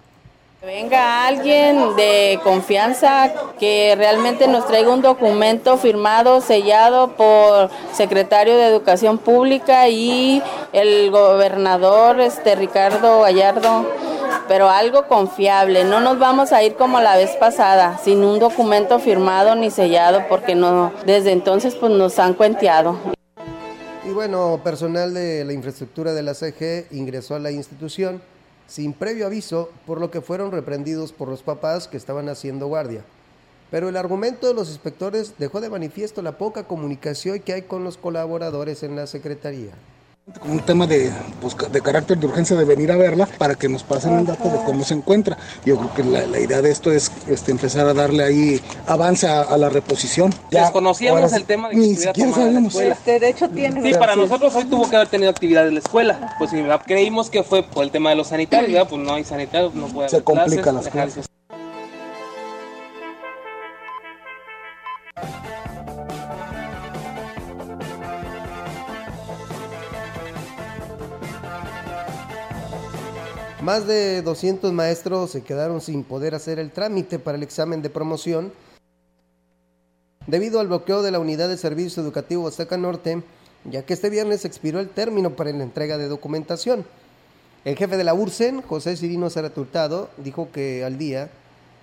Venga 0.65 1.27
alguien 1.27 1.97
de 1.97 2.39
confianza 2.45 3.33
que 3.59 3.95
realmente 3.97 4.47
nos 4.47 4.65
traiga 4.69 4.93
un 4.93 5.03
documento 5.03 5.77
firmado, 5.77 6.41
sellado 6.41 7.17
por 7.17 7.69
secretario 7.93 8.57
de 8.57 8.67
Educación 8.67 9.19
Pública 9.19 9.89
y 9.89 10.41
el 10.73 11.11
gobernador 11.11 12.21
este 12.21 12.55
Ricardo 12.55 13.23
Gallardo, 13.23 13.87
pero 14.49 14.69
algo 14.69 15.07
confiable. 15.09 15.85
No 15.85 16.01
nos 16.01 16.19
vamos 16.19 16.53
a 16.53 16.63
ir 16.63 16.75
como 16.75 17.01
la 17.01 17.17
vez 17.17 17.31
pasada, 17.37 17.99
sin 17.99 18.25
un 18.25 18.39
documento 18.39 18.99
firmado 18.99 19.55
ni 19.55 19.71
sellado, 19.71 20.27
porque 20.29 20.55
no 20.55 20.93
desde 21.07 21.33
entonces 21.33 21.75
pues 21.75 21.93
nos 21.93 22.19
han 22.19 22.35
cuenteado. 22.35 22.97
Y 24.05 24.11
bueno, 24.11 24.61
personal 24.65 25.15
de 25.15 25.45
la 25.45 25.53
infraestructura 25.53 26.13
de 26.13 26.23
la 26.23 26.35
CG 26.35 26.87
ingresó 26.91 27.37
a 27.37 27.39
la 27.39 27.51
institución 27.51 28.21
sin 28.67 28.93
previo 28.93 29.27
aviso, 29.27 29.71
por 29.87 30.01
lo 30.01 30.11
que 30.11 30.21
fueron 30.21 30.51
reprendidos 30.51 31.13
por 31.13 31.29
los 31.29 31.43
papás 31.43 31.89
que 31.89 31.97
estaban 31.97 32.29
haciendo 32.29 32.67
guardia. 32.67 33.03
Pero 33.71 33.89
el 33.89 33.97
argumento 33.97 34.49
de 34.49 34.55
los 34.55 34.69
inspectores 34.69 35.35
dejó 35.39 35.61
de 35.61 35.71
manifiesto 35.71 36.21
la 36.23 36.39
poca 36.39 36.65
comunicación 36.65 37.41
que 37.41 37.53
hay 37.53 37.63
con 37.63 37.85
los 37.85 37.97
colaboradores 37.97 38.83
en 38.83 38.97
la 38.97 39.07
Secretaría 39.07 39.73
un 40.45 40.61
tema 40.61 40.87
de, 40.87 41.13
pues, 41.41 41.57
de 41.57 41.81
carácter 41.81 42.17
de 42.17 42.27
urgencia 42.27 42.57
de 42.57 42.65
venir 42.65 42.93
a 42.93 42.97
verla 42.97 43.29
para 43.39 43.57
que 43.57 43.69
nos 43.69 43.83
pasen 43.83 44.13
un 44.13 44.25
dato 44.25 44.49
de 44.49 44.65
cómo 44.65 44.85
se 44.85 44.95
encuentra. 44.95 45.37
Yo 45.65 45.77
creo 45.77 45.95
que 45.95 46.05
la, 46.05 46.39
idea 46.39 46.63
de 46.63 46.71
esto 46.71 46.93
es 46.93 47.11
este, 47.29 47.51
empezar 47.51 47.87
a 47.89 47.95
darle 47.95 48.23
ahí 48.23 48.61
avance 48.87 49.27
a, 49.27 49.57
la 49.57 49.69
reposición. 49.69 50.33
Desconocíamos 50.51 51.33
el 51.33 51.45
tema 51.45 51.69
de 51.69 51.75
que 51.75 51.81
ni 51.81 51.97
siquiera 51.97 52.33
sabíamos. 52.33 52.75
Este, 52.77 53.19
de 53.19 53.29
hecho 53.29 53.49
tiene. 53.49 53.83
Sí, 53.83 53.99
para 53.99 54.17
nosotros 54.17 54.55
hoy 54.55 54.65
tuvo 54.65 54.89
que 54.89 54.97
haber 54.97 55.09
tenido 55.09 55.31
actividad 55.31 55.67
en 55.67 55.75
la 55.75 55.81
escuela. 55.81 56.37
Pues 56.39 56.53
creímos 56.87 57.29
que 57.29 57.43
fue 57.43 57.63
por 57.63 57.85
el 57.85 57.91
tema 57.91 58.11
de 58.11 58.17
los 58.17 58.29
sanitarios, 58.29 58.89
pues 58.89 59.03
no 59.03 59.15
hay 59.15 59.25
sanitarios, 59.25 59.75
no 59.75 59.87
puede 59.89 60.09
Se 60.09 60.23
complican 60.23 60.77
las 60.77 60.89
clases. 60.89 61.32
Más 73.63 73.87
de 73.87 74.23
200 74.23 74.73
maestros 74.73 75.31
se 75.31 75.45
quedaron 75.45 75.81
sin 75.81 76.03
poder 76.03 76.35
hacer 76.35 76.59
el 76.59 76.73
trámite 76.73 77.21
para 77.21 77.37
el 77.37 77.45
examen 77.45 77.81
de 77.81 77.91
promoción 77.91 78.53
debido 80.27 80.59
al 80.59 80.67
bloqueo 80.67 81.01
de 81.03 81.13
la 81.13 81.21
Unidad 81.21 81.49
de 81.49 81.57
Servicio 81.57 82.03
Educativo 82.03 82.49
Azteca 82.49 82.77
Norte, 82.77 83.23
ya 83.65 83.85
que 83.85 83.95
este 83.95 84.11
viernes 84.11 84.45
expiró 84.45 84.81
el 84.81 84.89
término 84.89 85.37
para 85.37 85.53
la 85.53 85.63
entrega 85.63 85.97
de 85.97 86.09
documentación. 86.09 86.85
El 87.65 87.77
jefe 87.77 87.97
de 87.97 88.03
la 88.03 88.15
URSEN, 88.15 88.63
José 88.63 88.97
Cirino 88.97 89.31
Zaraturtado, 89.31 90.11
dijo 90.17 90.51
que 90.51 90.85
al 90.85 90.99
día 90.99 91.31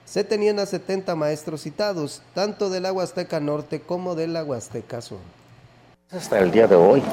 se 0.03 0.25
tenían 0.25 0.59
a 0.59 0.65
70 0.65 1.15
maestros 1.15 1.61
citados, 1.61 2.21
tanto 2.33 2.69
del 2.69 2.91
Huasteca 2.91 3.39
Norte 3.39 3.79
como 3.79 4.15
del 4.15 4.35
Huasteca 4.35 4.99
Sur. 4.99 5.38
Hasta 6.11 6.39
el 6.39 6.49
día 6.49 6.65
de 6.65 6.73
hoy, 6.73 7.03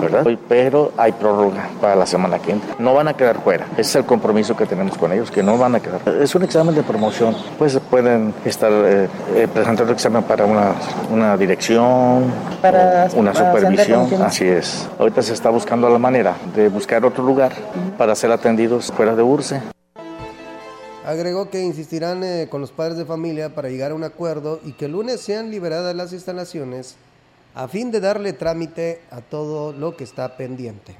¿verdad? 0.00 0.26
Pero 0.48 0.90
hay 0.96 1.12
prórroga 1.12 1.70
para 1.80 1.94
la 1.94 2.06
semana 2.06 2.40
que 2.40 2.50
entra. 2.50 2.74
No 2.76 2.92
van 2.92 3.06
a 3.06 3.14
quedar 3.14 3.40
fuera. 3.40 3.68
Ese 3.74 3.82
es 3.82 3.94
el 3.94 4.04
compromiso 4.04 4.56
que 4.56 4.66
tenemos 4.66 4.98
con 4.98 5.12
ellos, 5.12 5.30
que 5.30 5.44
no 5.44 5.56
van 5.56 5.76
a 5.76 5.80
quedar. 5.80 6.00
Es 6.20 6.34
un 6.34 6.42
examen 6.42 6.74
de 6.74 6.82
promoción. 6.82 7.36
Pues 7.56 7.78
pueden 7.88 8.34
estar 8.44 8.72
eh, 8.72 9.08
eh, 9.36 9.46
presentando 9.46 9.84
el 9.84 9.90
examen 9.90 10.24
para 10.24 10.44
una, 10.44 10.74
una 11.12 11.36
dirección, 11.36 12.32
para, 12.60 13.08
una 13.14 13.32
supervisión. 13.32 14.12
Así 14.20 14.48
es. 14.48 14.88
Ahorita 14.98 15.22
se 15.22 15.34
está 15.34 15.48
buscando 15.50 15.88
la 15.88 16.00
manera 16.00 16.34
de 16.56 16.68
buscar 16.68 17.04
otro 17.04 17.22
lugar 17.22 17.52
para 17.96 18.16
ser 18.16 18.32
atendidos 18.32 18.90
fuera 18.90 19.14
de 19.14 19.22
URSE. 19.22 19.62
Agregó 21.06 21.48
que 21.48 21.62
insistirán 21.62 22.24
eh, 22.24 22.48
con 22.50 22.60
los 22.60 22.72
padres 22.72 22.96
de 22.96 23.04
familia 23.04 23.54
para 23.54 23.68
llegar 23.68 23.92
a 23.92 23.94
un 23.94 24.02
acuerdo 24.02 24.58
y 24.64 24.72
que 24.72 24.86
el 24.86 24.92
lunes 24.92 25.20
sean 25.20 25.52
liberadas 25.52 25.94
las 25.94 26.12
instalaciones 26.12 26.96
a 27.54 27.68
fin 27.68 27.90
de 27.90 28.00
darle 28.00 28.32
trámite 28.32 29.00
a 29.10 29.20
todo 29.20 29.72
lo 29.72 29.96
que 29.96 30.04
está 30.04 30.36
pendiente. 30.36 30.96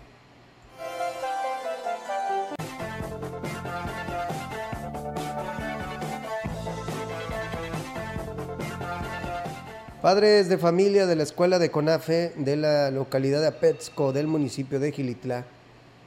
Padres 10.03 10.49
de 10.49 10.59
familia 10.59 11.07
de 11.07 11.15
la 11.15 11.23
escuela 11.23 11.61
de 11.61 11.71
CONAFE 11.71 12.33
de 12.37 12.57
la 12.57 12.91
localidad 12.91 13.41
de 13.41 13.47
Apetzco 13.47 14.13
del 14.13 14.27
municipio 14.27 14.81
de 14.81 14.91
Gilitla 14.91 15.45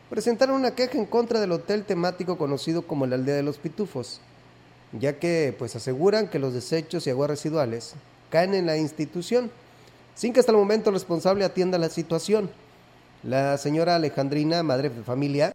presentaron 0.09 0.57
una 0.57 0.75
queja 0.75 0.97
en 0.97 1.05
contra 1.05 1.39
del 1.39 1.53
hotel 1.53 1.85
temático 1.85 2.37
conocido 2.37 2.85
como 2.85 3.07
la 3.07 3.15
Aldea 3.15 3.35
de 3.35 3.43
los 3.43 3.57
Pitufos, 3.57 4.19
ya 4.91 5.17
que 5.17 5.55
pues 5.57 5.77
aseguran 5.77 6.27
que 6.27 6.39
los 6.39 6.53
desechos 6.53 7.07
y 7.07 7.09
aguas 7.09 7.29
residuales 7.29 7.95
caen 8.29 8.53
en 8.53 8.65
la 8.65 8.75
institución 8.75 9.49
sin 10.15 10.33
que 10.33 10.39
hasta 10.39 10.51
el 10.51 10.57
momento 10.57 10.89
el 10.89 10.95
responsable 10.95 11.45
atienda 11.45 11.77
la 11.77 11.89
situación. 11.89 12.49
La 13.23 13.57
señora 13.57 13.95
Alejandrina, 13.95 14.63
madre 14.63 14.89
de 14.89 15.03
familia, 15.03 15.53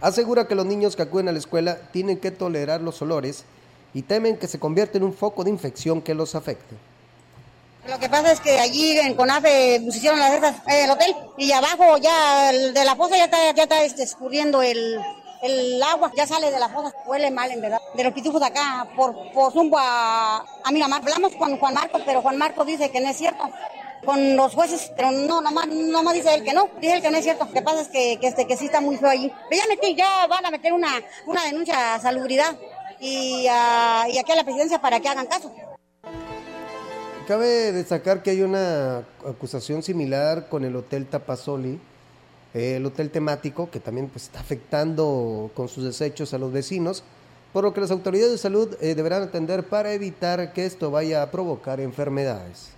asegura 0.00 0.46
que 0.46 0.54
los 0.54 0.66
niños 0.66 0.94
que 0.94 1.02
acuden 1.02 1.28
a 1.28 1.32
la 1.32 1.38
escuela 1.38 1.76
tienen 1.92 2.18
que 2.18 2.30
tolerar 2.30 2.80
los 2.80 3.00
olores 3.02 3.44
y 3.94 4.02
temen 4.02 4.36
que 4.36 4.46
se 4.46 4.58
convierta 4.58 4.98
en 4.98 5.04
un 5.04 5.14
foco 5.14 5.44
de 5.44 5.50
infección 5.50 6.02
que 6.02 6.14
los 6.14 6.34
afecte. 6.34 6.76
Lo 7.88 7.98
que 7.98 8.08
pasa 8.08 8.30
es 8.30 8.40
que 8.40 8.60
allí 8.60 8.98
en 8.98 9.14
CONAFE 9.14 9.80
pusieron 9.84 10.18
las 10.18 10.54
el 10.68 10.90
hotel 10.90 11.14
y 11.36 11.50
abajo 11.50 11.98
ya 11.98 12.52
de 12.52 12.84
la 12.84 12.94
fosa 12.94 13.16
ya 13.16 13.24
está, 13.24 13.52
ya 13.54 13.64
está 13.64 13.82
este, 13.84 14.04
escurriendo 14.04 14.62
el, 14.62 15.00
el 15.42 15.82
agua 15.82 16.12
ya 16.16 16.26
sale 16.26 16.50
de 16.50 16.58
la 16.58 16.68
fosa, 16.68 16.94
huele 17.04 17.30
mal 17.30 17.50
en 17.50 17.60
verdad. 17.60 17.80
De 17.94 18.04
los 18.04 18.12
pitufos 18.12 18.40
acá, 18.42 18.86
por, 18.96 19.32
por 19.32 19.52
zumbo 19.52 19.76
a, 19.78 20.44
a 20.64 20.72
Miramar. 20.72 21.02
Hablamos 21.02 21.34
con 21.34 21.58
Juan 21.58 21.74
Marcos, 21.74 22.02
pero 22.06 22.22
Juan 22.22 22.38
Marcos 22.38 22.66
dice 22.66 22.90
que 22.90 23.00
no 23.00 23.08
es 23.08 23.16
cierto. 23.16 23.50
Con 24.04 24.36
los 24.36 24.54
jueces, 24.54 24.90
pero 24.96 25.12
no, 25.12 25.40
nomás, 25.40 25.68
nomás 25.68 26.14
dice 26.14 26.34
él 26.34 26.42
que 26.42 26.52
no, 26.52 26.68
dice 26.80 26.94
él 26.94 27.02
que 27.02 27.10
no 27.10 27.18
es 27.18 27.24
cierto. 27.24 27.44
Lo 27.44 27.52
que 27.52 27.62
pasa 27.62 27.82
es 27.82 27.88
que, 27.88 28.18
que, 28.20 28.28
este, 28.28 28.46
que 28.46 28.56
sí 28.56 28.66
está 28.66 28.80
muy 28.80 28.96
feo 28.96 29.08
allí. 29.08 29.32
Pero 29.48 29.62
ya 29.62 29.68
metí, 29.68 29.94
ya 29.94 30.26
van 30.26 30.44
a 30.44 30.50
meter 30.50 30.72
una, 30.72 30.88
una 31.26 31.44
denuncia 31.44 31.94
a 31.94 32.00
salubridad 32.00 32.56
y, 32.98 33.42
y 33.44 33.48
aquí 33.48 34.32
a 34.32 34.36
la 34.36 34.44
presidencia 34.44 34.80
para 34.80 34.98
que 34.98 35.08
hagan 35.08 35.26
caso. 35.26 35.52
Cabe 37.28 37.70
destacar 37.70 38.24
que 38.24 38.30
hay 38.30 38.42
una 38.42 39.04
acusación 39.24 39.84
similar 39.84 40.48
con 40.48 40.64
el 40.64 40.74
Hotel 40.74 41.06
Tapasoli, 41.06 41.80
el 42.54 42.84
hotel 42.84 43.10
temático, 43.10 43.70
que 43.70 43.80
también 43.80 44.08
pues, 44.08 44.24
está 44.24 44.40
afectando 44.40 45.50
con 45.54 45.68
sus 45.68 45.84
desechos 45.84 46.34
a 46.34 46.38
los 46.38 46.52
vecinos, 46.52 47.02
por 47.52 47.64
lo 47.64 47.74
que 47.74 47.80
las 47.80 47.90
autoridades 47.90 48.32
de 48.32 48.38
salud 48.38 48.76
eh, 48.80 48.94
deberán 48.94 49.22
atender 49.22 49.64
para 49.64 49.92
evitar 49.92 50.52
que 50.52 50.66
esto 50.66 50.90
vaya 50.90 51.22
a 51.22 51.30
provocar 51.30 51.80
enfermedades. 51.80 52.70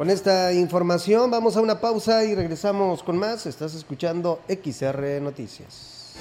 Con 0.00 0.08
esta 0.08 0.54
información 0.54 1.30
vamos 1.30 1.58
a 1.58 1.60
una 1.60 1.78
pausa 1.78 2.24
y 2.24 2.34
regresamos 2.34 3.02
con 3.02 3.18
más. 3.18 3.44
Estás 3.44 3.74
escuchando 3.74 4.40
XR 4.48 5.20
Noticias. 5.20 6.14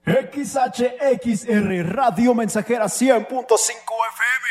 XHXR 0.06 1.96
Radio 1.96 2.36
Mensajera 2.36 2.86
100.5 2.86 3.28
FM 3.28 4.51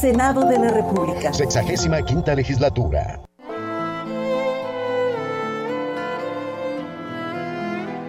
Senado 0.00 0.44
de 0.44 0.56
la 0.56 0.70
República. 0.70 1.32
Sexagésima 1.32 2.02
quinta 2.02 2.32
legislatura. 2.32 3.20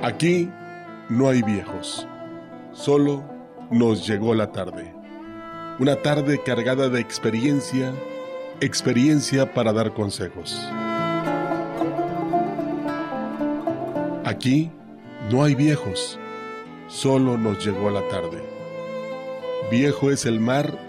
Aquí 0.04 0.52
no 1.10 1.30
hay 1.30 1.42
viejos, 1.42 2.08
solo 2.74 3.24
nos 3.72 4.06
llegó 4.06 4.36
la 4.36 4.52
tarde. 4.52 4.94
Una 5.80 5.96
tarde 5.96 6.40
cargada 6.44 6.90
de 6.90 7.00
experiencia, 7.00 7.92
experiencia 8.62 9.52
para 9.52 9.74
dar 9.74 9.92
consejos. 9.96 10.70
Aquí 14.26 14.72
no 15.32 15.44
hay 15.44 15.56
viejos, 15.56 16.20
solo 16.88 17.36
nos 17.36 17.66
llegó 17.66 17.90
la 17.90 18.08
tarde. 18.10 18.44
Viejo 19.72 20.12
es 20.12 20.28
el 20.28 20.40
mar 20.40 20.89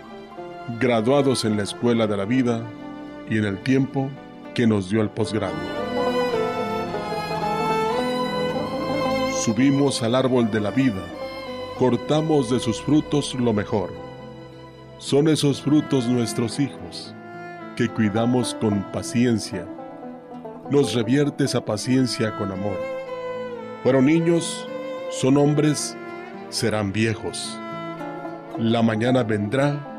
graduados 0.79 1.45
en 1.45 1.57
la 1.57 1.63
escuela 1.63 2.07
de 2.07 2.17
la 2.17 2.25
vida 2.25 2.61
y 3.29 3.37
en 3.37 3.45
el 3.45 3.61
tiempo 3.63 4.09
que 4.53 4.67
nos 4.67 4.89
dio 4.89 5.01
el 5.01 5.09
posgrado. 5.09 5.55
Subimos 9.43 10.03
al 10.03 10.15
árbol 10.15 10.51
de 10.51 10.59
la 10.59 10.71
vida, 10.71 11.03
cortamos 11.79 12.49
de 12.51 12.59
sus 12.59 12.81
frutos 12.81 13.33
lo 13.35 13.53
mejor. 13.53 13.91
Son 14.97 15.27
esos 15.27 15.61
frutos 15.61 16.07
nuestros 16.07 16.59
hijos, 16.59 17.15
que 17.75 17.89
cuidamos 17.89 18.53
con 18.55 18.83
paciencia. 18.91 19.65
Nos 20.69 20.93
revierte 20.93 21.45
esa 21.45 21.65
paciencia 21.65 22.37
con 22.37 22.51
amor. 22.51 22.77
Fueron 23.81 24.05
niños, 24.05 24.67
son 25.09 25.37
hombres, 25.37 25.97
serán 26.49 26.93
viejos. 26.93 27.57
La 28.59 28.83
mañana 28.83 29.23
vendrá 29.23 29.90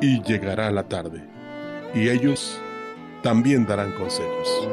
y 0.00 0.22
llegará 0.22 0.70
la 0.70 0.84
tarde, 0.84 1.24
y 1.94 2.08
ellos 2.08 2.60
también 3.22 3.66
darán 3.66 3.92
consejos. 3.92 4.68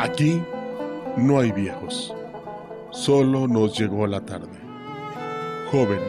Aquí 0.00 0.42
no 1.16 1.38
hay 1.38 1.52
viejos, 1.52 2.14
solo 2.90 3.46
nos 3.46 3.78
llegó 3.78 4.06
la 4.06 4.20
tarde. 4.20 4.58
Joven, 5.70 6.00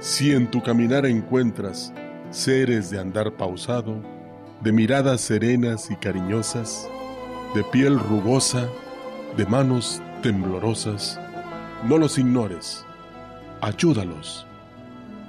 si 0.00 0.32
en 0.32 0.50
tu 0.50 0.62
caminar 0.62 1.04
encuentras 1.04 1.92
seres 2.30 2.90
de 2.90 3.00
andar 3.00 3.32
pausado, 3.32 3.96
de 4.62 4.72
miradas 4.72 5.20
serenas 5.20 5.90
y 5.90 5.96
cariñosas, 5.96 6.88
de 7.54 7.62
piel 7.64 7.98
rugosa, 7.98 8.68
de 9.36 9.44
manos 9.46 10.00
temblorosas, 10.22 11.20
no 11.86 11.98
los 11.98 12.16
ignores, 12.16 12.84
ayúdalos 13.60 14.46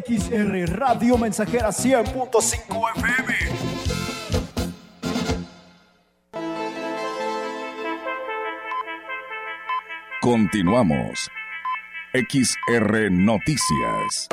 XR 0.00 0.66
Radio 0.74 1.18
Mensajera 1.18 1.68
100.5 1.68 2.90
FM. 2.96 3.34
Continuamos. 10.20 11.30
XR 12.14 13.10
Noticias. 13.10 14.28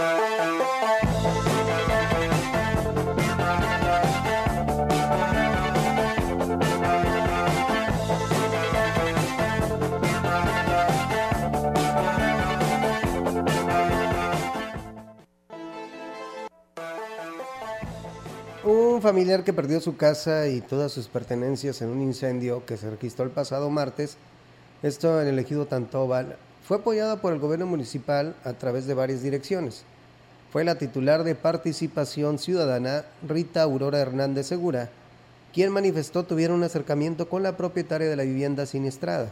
Un 18.70 19.02
familiar 19.02 19.44
que 19.44 19.52
perdió 19.52 19.82
su 19.82 19.98
casa 19.98 20.48
y 20.48 20.62
todas 20.62 20.92
sus 20.92 21.08
pertenencias 21.08 21.82
en 21.82 21.90
un 21.90 22.04
incendio 22.04 22.68
que 22.68 22.78
se 22.78 22.88
registró 22.88 23.26
el 23.26 23.32
pasado 23.32 23.72
martes, 23.72 24.18
esto 24.84 25.20
en 25.20 25.28
el 25.28 25.40
ejido 25.40 25.66
Tantóbal, 25.66 26.38
fue 26.68 26.78
apoyado 26.78 27.20
por 27.20 27.34
el 27.34 27.40
gobierno 27.40 27.66
municipal 27.66 28.36
a 28.44 28.54
través 28.54 28.86
de 28.86 28.94
varias 28.94 29.24
direcciones. 29.24 29.86
Fue 30.52 30.64
la 30.64 30.76
titular 30.76 31.24
de 31.24 31.34
Participación 31.34 32.38
Ciudadana, 32.38 33.06
Rita 33.28 33.64
Aurora 33.64 34.02
Hernández 34.02 34.46
Segura, 34.46 34.90
quien 35.52 35.72
manifestó 35.72 36.26
tuviera 36.26 36.54
un 36.54 36.62
acercamiento 36.62 37.28
con 37.28 37.42
la 37.42 37.58
propietaria 37.58 38.08
de 38.08 38.16
la 38.16 38.24
vivienda 38.24 38.68
siniestrada, 38.68 39.32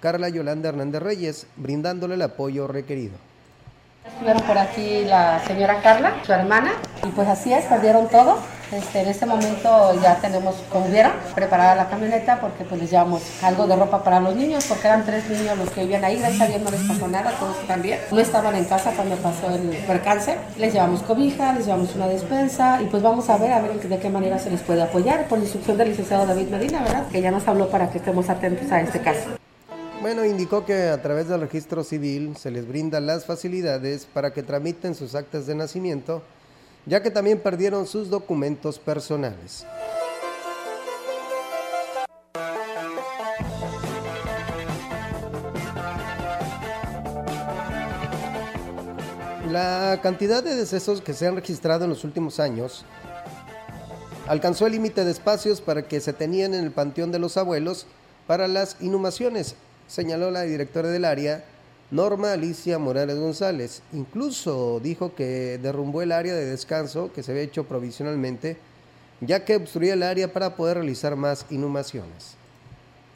Carla 0.00 0.28
Yolanda 0.28 0.68
Hernández 0.68 1.02
Reyes, 1.02 1.46
brindándole 1.56 2.14
el 2.14 2.22
apoyo 2.22 2.68
requerido. 2.68 3.16
Estuvieron 4.06 4.42
por 4.42 4.56
aquí 4.56 5.04
la 5.04 5.44
señora 5.44 5.82
Carla, 5.82 6.22
su 6.24 6.32
hermana, 6.32 6.74
y 7.04 7.08
pues 7.08 7.26
así 7.26 7.52
es, 7.52 7.64
perdieron 7.64 8.08
todo. 8.08 8.38
Este, 8.70 9.00
en 9.00 9.08
este 9.08 9.24
momento 9.24 9.94
ya 10.02 10.16
tenemos, 10.20 10.56
como 10.70 10.88
vieron, 10.88 11.12
preparada 11.34 11.74
la 11.74 11.88
camioneta 11.88 12.38
porque 12.38 12.64
pues 12.64 12.80
les 12.80 12.90
llevamos 12.90 13.22
algo 13.42 13.66
de 13.66 13.76
ropa 13.76 14.04
para 14.04 14.20
los 14.20 14.36
niños, 14.36 14.66
porque 14.68 14.88
eran 14.88 15.06
tres 15.06 15.28
niños 15.30 15.56
los 15.56 15.70
que 15.70 15.80
vivían 15.82 16.04
ahí, 16.04 16.18
gracias 16.18 16.42
a 16.42 16.46
Dios 16.46 16.60
no 16.60 16.70
les 16.70 16.82
pasó 16.82 17.08
nada, 17.08 17.30
todos 17.38 17.58
están 17.60 17.80
bien. 17.80 17.98
No 18.10 18.20
estaban 18.20 18.54
en 18.54 18.64
casa 18.66 18.92
cuando 18.94 19.16
pasó 19.16 19.48
el 19.50 19.70
percance. 19.86 20.36
Les 20.58 20.72
llevamos 20.72 21.02
cobija, 21.02 21.52
les 21.54 21.64
llevamos 21.64 21.94
una 21.94 22.08
despensa 22.08 22.82
y 22.82 22.86
pues 22.86 23.02
vamos 23.02 23.30
a 23.30 23.38
ver, 23.38 23.52
a 23.52 23.60
ver 23.60 23.80
de 23.80 23.98
qué 23.98 24.10
manera 24.10 24.38
se 24.38 24.50
les 24.50 24.60
puede 24.60 24.82
apoyar 24.82 25.26
por 25.28 25.38
instrucción 25.38 25.78
del 25.78 25.88
licenciado 25.88 26.26
David 26.26 26.48
Medina, 26.48 26.82
¿verdad? 26.82 27.08
Que 27.08 27.22
ya 27.22 27.30
nos 27.30 27.48
habló 27.48 27.70
para 27.70 27.90
que 27.90 27.98
estemos 27.98 28.28
atentos 28.28 28.70
a 28.70 28.80
este 28.80 29.00
caso. 29.00 29.30
Bueno, 30.00 30.24
indicó 30.24 30.64
que 30.64 30.88
a 30.88 31.02
través 31.02 31.28
del 31.28 31.40
registro 31.40 31.82
civil 31.82 32.36
se 32.36 32.50
les 32.50 32.68
brinda 32.68 33.00
las 33.00 33.24
facilidades 33.24 34.06
para 34.06 34.32
que 34.32 34.42
tramiten 34.42 34.94
sus 34.94 35.14
actas 35.14 35.46
de 35.46 35.56
nacimiento, 35.56 36.22
ya 36.88 37.02
que 37.02 37.10
también 37.10 37.38
perdieron 37.38 37.86
sus 37.86 38.08
documentos 38.08 38.78
personales. 38.78 39.66
La 49.50 50.00
cantidad 50.02 50.42
de 50.42 50.54
decesos 50.54 51.00
que 51.00 51.14
se 51.14 51.26
han 51.26 51.36
registrado 51.36 51.84
en 51.84 51.90
los 51.90 52.04
últimos 52.04 52.40
años 52.40 52.84
alcanzó 54.26 54.66
el 54.66 54.72
límite 54.72 55.04
de 55.04 55.10
espacios 55.10 55.60
para 55.60 55.82
que 55.82 56.00
se 56.00 56.12
tenían 56.12 56.54
en 56.54 56.64
el 56.64 56.70
panteón 56.70 57.12
de 57.12 57.18
los 57.18 57.36
abuelos 57.36 57.86
para 58.26 58.46
las 58.46 58.76
inhumaciones, 58.80 59.56
señaló 59.86 60.30
la 60.30 60.42
directora 60.42 60.88
del 60.88 61.06
área, 61.06 61.44
Norma 61.90 62.32
Alicia 62.32 62.78
Morales 62.78 63.18
González. 63.18 63.82
Incluso 63.92 64.80
dijo 64.82 65.14
que 65.14 65.58
derrumbó 65.58 66.02
el 66.02 66.12
área 66.12 66.34
de 66.34 66.46
descanso 66.46 67.12
que 67.12 67.22
se 67.22 67.32
había 67.32 67.44
hecho 67.44 67.64
provisionalmente, 67.64 68.56
ya 69.20 69.44
que 69.44 69.56
obstruía 69.56 69.94
el 69.94 70.02
área 70.02 70.32
para 70.32 70.56
poder 70.56 70.78
realizar 70.78 71.16
más 71.16 71.44
inhumaciones. 71.50 72.37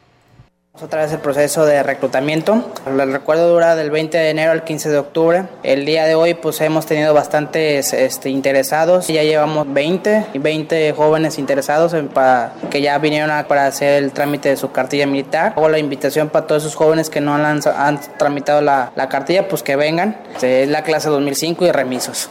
Otra 0.83 1.03
vez 1.03 1.13
el 1.13 1.21
proceso 1.21 1.65
de 1.65 1.85
reclutamiento. 1.85 2.65
El 2.85 3.13
recuerdo 3.13 3.49
dura 3.49 3.77
del 3.77 3.93
20 3.93 4.19
de 4.19 4.31
enero 4.31 4.51
al 4.51 4.65
15 4.65 4.91
de 4.91 4.99
octubre. 4.99 5.45
El 5.63 5.87
día 5.87 6.05
de 6.05 6.17
hoy 6.17 6.35
pues 6.35 6.61
hemos 6.61 6.85
tenido 6.85 7.15
bastantes 7.15 7.93
este, 7.93 8.29
interesados. 8.29 9.07
Ya 9.07 9.23
llevamos 9.23 9.73
20 9.73 10.27
y 10.35 10.39
20 10.39 10.93
jóvenes 10.93 11.39
interesados 11.39 11.95
para, 12.13 12.55
que 12.73 12.83
ya 12.83 12.99
vinieron 12.99 13.31
a, 13.31 13.47
para 13.47 13.67
hacer 13.67 14.03
el 14.03 14.11
trámite 14.11 14.49
de 14.49 14.57
su 14.57 14.73
cartilla 14.73 15.07
militar. 15.07 15.53
Hago 15.57 15.69
la 15.69 15.79
invitación 15.79 16.29
para 16.29 16.49
todos 16.49 16.65
esos 16.65 16.75
jóvenes 16.75 17.09
que 17.09 17.21
no 17.21 17.35
han, 17.37 17.61
tramitado 18.19 18.61
la, 18.61 18.91
la, 18.97 19.09
cartilla 19.09 19.47
pues 19.47 19.63
que 19.63 19.77
vengan. 19.77 20.21
Es 20.43 20.69
la 20.69 20.83
clase 20.83 21.09
2005 21.09 21.67
y 21.67 21.71
remisos. 21.71 22.31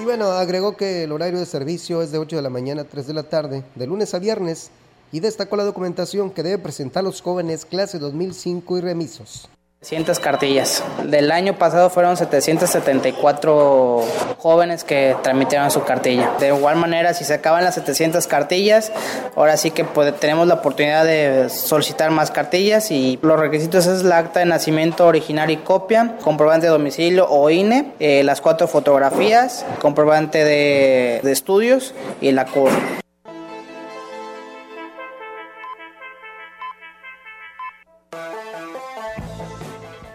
Y 0.00 0.04
bueno, 0.04 0.30
agregó 0.30 0.78
que 0.78 1.04
el 1.04 1.12
horario 1.12 1.40
de 1.40 1.44
servicio 1.46 2.00
es 2.00 2.10
de 2.10 2.16
8 2.16 2.36
de 2.36 2.42
la 2.42 2.48
mañana 2.48 2.82
a 2.82 2.84
3 2.86 3.06
de 3.06 3.12
la 3.12 3.24
tarde, 3.24 3.64
de 3.74 3.86
lunes 3.86 4.14
a 4.14 4.18
viernes 4.18 4.70
y 5.12 5.20
destacó 5.20 5.56
la 5.56 5.64
documentación 5.64 6.30
que 6.30 6.42
debe 6.42 6.58
presentar 6.58 7.04
los 7.04 7.20
jóvenes 7.20 7.64
clase 7.64 7.98
2005 7.98 8.78
y 8.78 8.80
remisos. 8.80 9.48
700 9.84 10.18
cartillas. 10.18 10.82
Del 11.04 11.30
año 11.30 11.58
pasado 11.58 11.90
fueron 11.90 12.16
774 12.16 14.02
jóvenes 14.38 14.82
que 14.82 15.14
tramitieron 15.22 15.70
su 15.70 15.84
cartilla. 15.84 16.32
De 16.40 16.48
igual 16.48 16.76
manera, 16.76 17.12
si 17.12 17.24
se 17.24 17.34
acaban 17.34 17.64
las 17.64 17.74
700 17.74 18.26
cartillas, 18.26 18.92
ahora 19.36 19.58
sí 19.58 19.72
que 19.72 19.84
tenemos 20.18 20.46
la 20.48 20.54
oportunidad 20.54 21.04
de 21.04 21.50
solicitar 21.50 22.10
más 22.10 22.30
cartillas 22.30 22.90
y 22.90 23.18
los 23.20 23.38
requisitos 23.38 23.86
es 23.86 24.04
la 24.04 24.16
acta 24.18 24.40
de 24.40 24.46
nacimiento 24.46 25.06
original 25.06 25.50
y 25.50 25.58
copia, 25.58 26.16
comprobante 26.22 26.66
de 26.66 26.72
domicilio 26.72 27.26
o 27.28 27.50
INE, 27.50 27.92
eh, 28.00 28.24
las 28.24 28.40
cuatro 28.40 28.66
fotografías, 28.66 29.66
comprobante 29.82 30.44
de, 30.44 31.20
de 31.22 31.32
estudios 31.32 31.92
y 32.22 32.32
la 32.32 32.46
CUR. 32.46 32.70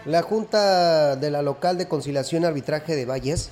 La 0.06 0.22
Junta 0.22 1.14
de 1.16 1.30
la 1.30 1.42
Local 1.42 1.76
de 1.76 1.86
Conciliación 1.86 2.42
y 2.42 2.46
Arbitraje 2.46 2.96
de 2.96 3.04
Valles 3.04 3.50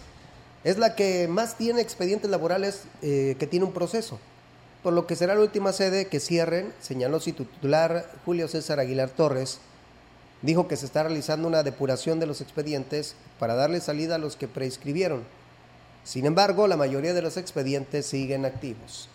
es 0.65 0.79
la 0.79 0.95
que 0.95 1.29
más 1.29 1.59
tiene 1.59 1.83
expedientes 1.83 2.31
laborales 2.31 2.85
eh, 3.03 3.37
que 3.39 3.47
tiene 3.47 3.67
un 3.67 3.75
proceso, 3.75 4.19
por 4.83 4.95
lo 4.95 5.07
que 5.07 5.15
será 5.15 5.35
la 5.35 5.43
última 5.43 5.75
sede 5.75 6.07
que 6.07 6.21
cierren, 6.21 6.73
señaló 6.81 7.21
su 7.21 7.33
titular 7.33 8.11
Julio 8.25 8.49
César 8.49 8.81
Aguilar 8.81 9.11
Torres. 9.11 9.59
Dijo 10.41 10.69
que 10.69 10.77
se 10.77 10.87
está 10.87 11.03
realizando 11.03 11.49
una 11.49 11.63
depuración 11.63 12.19
de 12.19 12.27
los 12.27 12.41
expedientes 12.41 13.15
para 13.39 13.55
darle 13.55 13.83
salida 13.83 14.15
a 14.15 14.19
los 14.19 14.37
que 14.37 14.49
prescribieron. 14.49 15.25
Sin 16.03 16.25
embargo, 16.25 16.67
la 16.67 16.79
mayoría 16.79 17.13
de 17.13 17.21
los 17.21 17.37
expedientes 17.37 18.07
siguen 18.07 18.47
activos. 18.47 19.11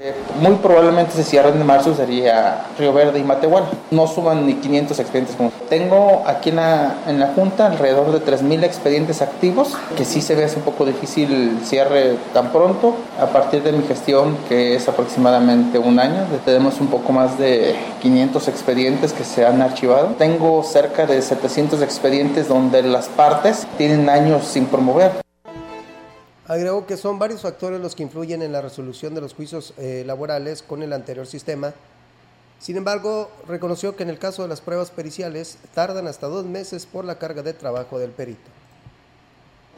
Eh, 0.00 0.14
muy 0.40 0.54
probablemente 0.58 1.10
se 1.10 1.24
cierren 1.24 1.60
en 1.60 1.66
marzo 1.66 1.92
sería 1.92 2.66
Río 2.78 2.92
Verde 2.92 3.18
y 3.18 3.24
Matehuala. 3.24 3.66
No 3.90 4.06
suman 4.06 4.46
ni 4.46 4.54
500 4.54 4.96
expedientes. 5.00 5.36
Tengo 5.68 6.22
aquí 6.24 6.50
en 6.50 6.56
la, 6.56 6.98
en 7.08 7.18
la 7.18 7.32
Junta 7.34 7.66
alrededor 7.66 8.12
de 8.12 8.24
3.000 8.24 8.62
expedientes 8.62 9.22
activos, 9.22 9.76
que 9.96 10.04
sí 10.04 10.20
se 10.20 10.36
ve 10.36 10.48
un 10.54 10.62
poco 10.62 10.86
difícil 10.86 11.32
el 11.32 11.66
cierre 11.66 12.14
tan 12.32 12.52
pronto. 12.52 12.94
A 13.20 13.26
partir 13.26 13.64
de 13.64 13.72
mi 13.72 13.82
gestión, 13.88 14.36
que 14.48 14.76
es 14.76 14.88
aproximadamente 14.88 15.80
un 15.80 15.98
año, 15.98 16.26
tenemos 16.44 16.80
un 16.80 16.86
poco 16.86 17.12
más 17.12 17.36
de 17.36 17.74
500 18.00 18.46
expedientes 18.46 19.12
que 19.12 19.24
se 19.24 19.44
han 19.44 19.60
archivado. 19.62 20.14
Tengo 20.16 20.62
cerca 20.62 21.06
de 21.06 21.20
700 21.20 21.82
expedientes 21.82 22.46
donde 22.46 22.84
las 22.84 23.08
partes 23.08 23.66
tienen 23.76 24.08
años 24.08 24.44
sin 24.44 24.66
promover. 24.66 25.27
Agregó 26.48 26.86
que 26.86 26.96
son 26.96 27.18
varios 27.18 27.42
factores 27.42 27.78
los 27.78 27.94
que 27.94 28.02
influyen 28.02 28.42
en 28.42 28.52
la 28.52 28.62
resolución 28.62 29.14
de 29.14 29.20
los 29.20 29.34
juicios 29.34 29.74
eh, 29.76 30.02
laborales 30.06 30.62
con 30.62 30.82
el 30.82 30.94
anterior 30.94 31.26
sistema. 31.26 31.74
Sin 32.58 32.78
embargo, 32.78 33.30
reconoció 33.46 33.94
que 33.94 34.02
en 34.02 34.08
el 34.08 34.18
caso 34.18 34.42
de 34.42 34.48
las 34.48 34.62
pruebas 34.62 34.90
periciales 34.90 35.58
tardan 35.74 36.06
hasta 36.08 36.26
dos 36.26 36.46
meses 36.46 36.86
por 36.86 37.04
la 37.04 37.18
carga 37.18 37.42
de 37.42 37.52
trabajo 37.52 37.98
del 37.98 38.10
perito 38.10 38.57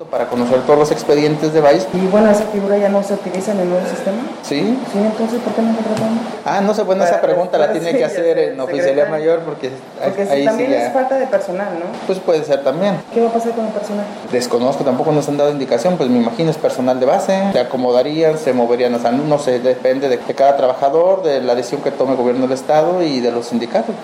para 0.06 0.28
conocer 0.28 0.60
todos 0.62 0.78
los 0.78 0.90
expedientes 0.92 1.52
de 1.52 1.60
Vice. 1.60 1.86
¿Y 1.92 2.06
bueno, 2.06 2.30
esa 2.30 2.44
figura 2.44 2.78
ya 2.78 2.88
no 2.88 3.02
se 3.02 3.14
utiliza 3.14 3.52
en 3.52 3.60
el 3.60 3.68
nuevo 3.68 3.86
sistema? 3.86 4.16
Sí. 4.42 4.78
Sí, 4.92 4.98
entonces, 4.98 5.40
¿por 5.40 5.52
qué 5.52 5.62
no 5.62 5.74
se 5.74 5.82
tratando? 5.82 6.20
Ah, 6.44 6.60
no 6.62 6.72
sé, 6.72 6.82
bueno, 6.82 7.04
esa 7.04 7.20
pregunta 7.20 7.58
la 7.58 7.72
tiene 7.72 7.92
que 7.92 8.04
hacer 8.04 8.38
en 8.38 8.60
oficialía 8.60 9.06
mayor 9.06 9.40
porque, 9.40 9.70
porque 10.02 10.22
ahí 10.22 10.44
también 10.44 10.70
sí 10.70 10.76
ya... 10.76 10.86
es 10.86 10.92
falta 10.92 11.18
de 11.18 11.26
personal, 11.26 11.68
¿no? 11.78 11.86
Pues 12.06 12.18
puede 12.18 12.44
ser 12.44 12.64
también. 12.64 12.94
¿Qué 13.12 13.20
va 13.20 13.28
a 13.28 13.32
pasar 13.32 13.52
con 13.52 13.66
el 13.66 13.72
personal? 13.72 14.06
Desconozco, 14.32 14.84
tampoco 14.84 15.12
nos 15.12 15.28
han 15.28 15.36
dado 15.36 15.50
indicación, 15.50 15.96
pues 15.96 16.08
me 16.08 16.18
imagino 16.18 16.50
es 16.50 16.56
personal 16.56 16.98
de 16.98 17.06
base, 17.06 17.50
se 17.52 17.60
acomodarían, 17.60 18.38
se 18.38 18.54
moverían, 18.54 18.94
o 18.94 18.98
sea, 18.98 19.12
no 19.12 19.38
sé, 19.38 19.58
depende 19.60 20.08
de 20.08 20.18
cada 20.18 20.56
trabajador, 20.56 21.22
de 21.22 21.42
la 21.42 21.54
decisión 21.54 21.82
que 21.82 21.90
tome 21.90 22.12
el 22.12 22.16
gobierno 22.16 22.42
del 22.42 22.52
Estado 22.52 23.02
y 23.02 23.20
de 23.20 23.32
los 23.32 23.46
sindicatos. 23.46 23.94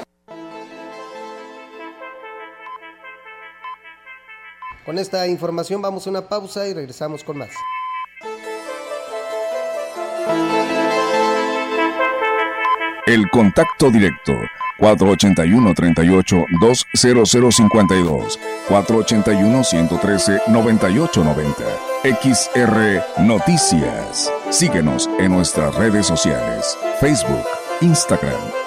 Con 4.87 4.99
esta 4.99 5.27
información 5.27 5.83
vamos 5.83 6.07
a 6.07 6.11
una 6.11 6.23
pausa 6.23 6.67
y 6.69 6.73
regresamos 6.73 7.25
con 7.25 7.39
más. 7.39 7.51
El 13.07 13.29
contacto 13.31 13.91
directo 13.91 14.33
481 14.79 15.75
38 15.75 16.45
20052 16.61 18.39
481-113-9890. 18.69 21.55
XR 22.05 23.03
Noticias. 23.25 24.31
Síguenos 24.51 25.11
en 25.19 25.33
nuestras 25.33 25.75
redes 25.75 26.07
sociales, 26.07 26.79
Facebook, 27.01 27.45
Instagram, 27.81 28.39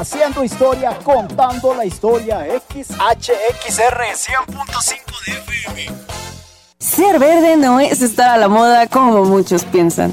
haciendo 0.00 0.44
historia, 0.44 0.96
contando 1.02 1.74
la 1.74 1.84
historia. 1.84 2.46
XHXR 2.68 4.02
100.5 4.14 5.24
de 5.26 5.32
FM. 5.32 6.06
Ser 6.78 7.18
verde 7.18 7.56
no 7.56 7.80
es 7.80 8.02
estar 8.02 8.30
a 8.30 8.36
la 8.36 8.48
moda 8.48 8.86
como 8.86 9.24
muchos 9.24 9.64
piensan. 9.64 10.12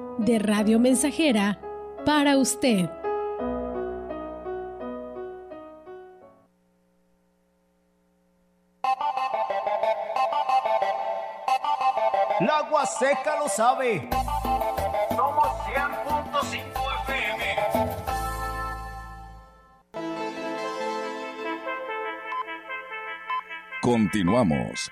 de 0.17 0.39
Radio 0.39 0.79
Mensajera 0.79 1.59
para 2.05 2.37
usted. 2.37 2.89
La 12.39 12.57
agua 12.57 12.85
seca 12.85 13.37
lo 13.39 13.47
sabe. 13.47 14.09
Somos 15.15 15.47
100.5 15.67 16.61
FM. 17.03 17.43
Continuamos. 23.81 24.91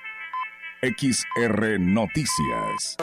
XR 0.81 1.79
Noticias. 1.79 2.97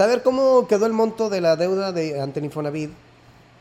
Saber 0.00 0.22
cómo 0.22 0.66
quedó 0.66 0.86
el 0.86 0.94
monto 0.94 1.28
de 1.28 1.42
la 1.42 1.56
deuda 1.56 1.92
de 1.92 2.22
ante 2.22 2.40
Infonavit, 2.40 2.90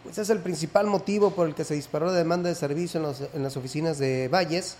pues 0.06 0.19
es 0.19 0.30
el 0.30 0.39
principal 0.39 0.88
motivo 0.88 1.32
por 1.32 1.49
el 1.49 1.54
que 1.54 1.65
se 1.65 1.73
disparó 1.73 2.06
la 2.06 2.13
demanda 2.13 2.47
de 2.47 2.56
servicio 2.56 2.97
en, 2.97 3.08
los- 3.08 3.23
en 3.34 3.43
las 3.43 3.58
oficinas 3.58 3.97
de 3.97 4.30
Valles. 4.30 4.78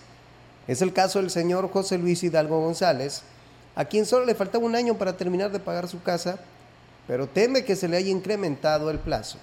Es 0.66 0.80
el 0.80 0.94
caso 0.94 1.18
del 1.18 1.28
señor 1.28 1.70
José 1.70 1.98
Luis 1.98 2.22
Hidalgo 2.22 2.62
González, 2.62 3.24
a 3.76 3.84
quien 3.84 4.06
solo 4.06 4.24
le 4.24 4.34
faltaba 4.34 4.64
un 4.64 4.74
año 4.74 4.94
para 4.94 5.18
terminar 5.18 5.52
de 5.52 5.60
pagar 5.60 5.86
su 5.86 6.02
casa, 6.02 6.38
pero 7.06 7.26
teme 7.26 7.62
que 7.62 7.76
se 7.76 7.88
le 7.88 7.98
haya 7.98 8.08
incrementado 8.10 8.90
el 8.90 8.98
plazo. 8.98 9.36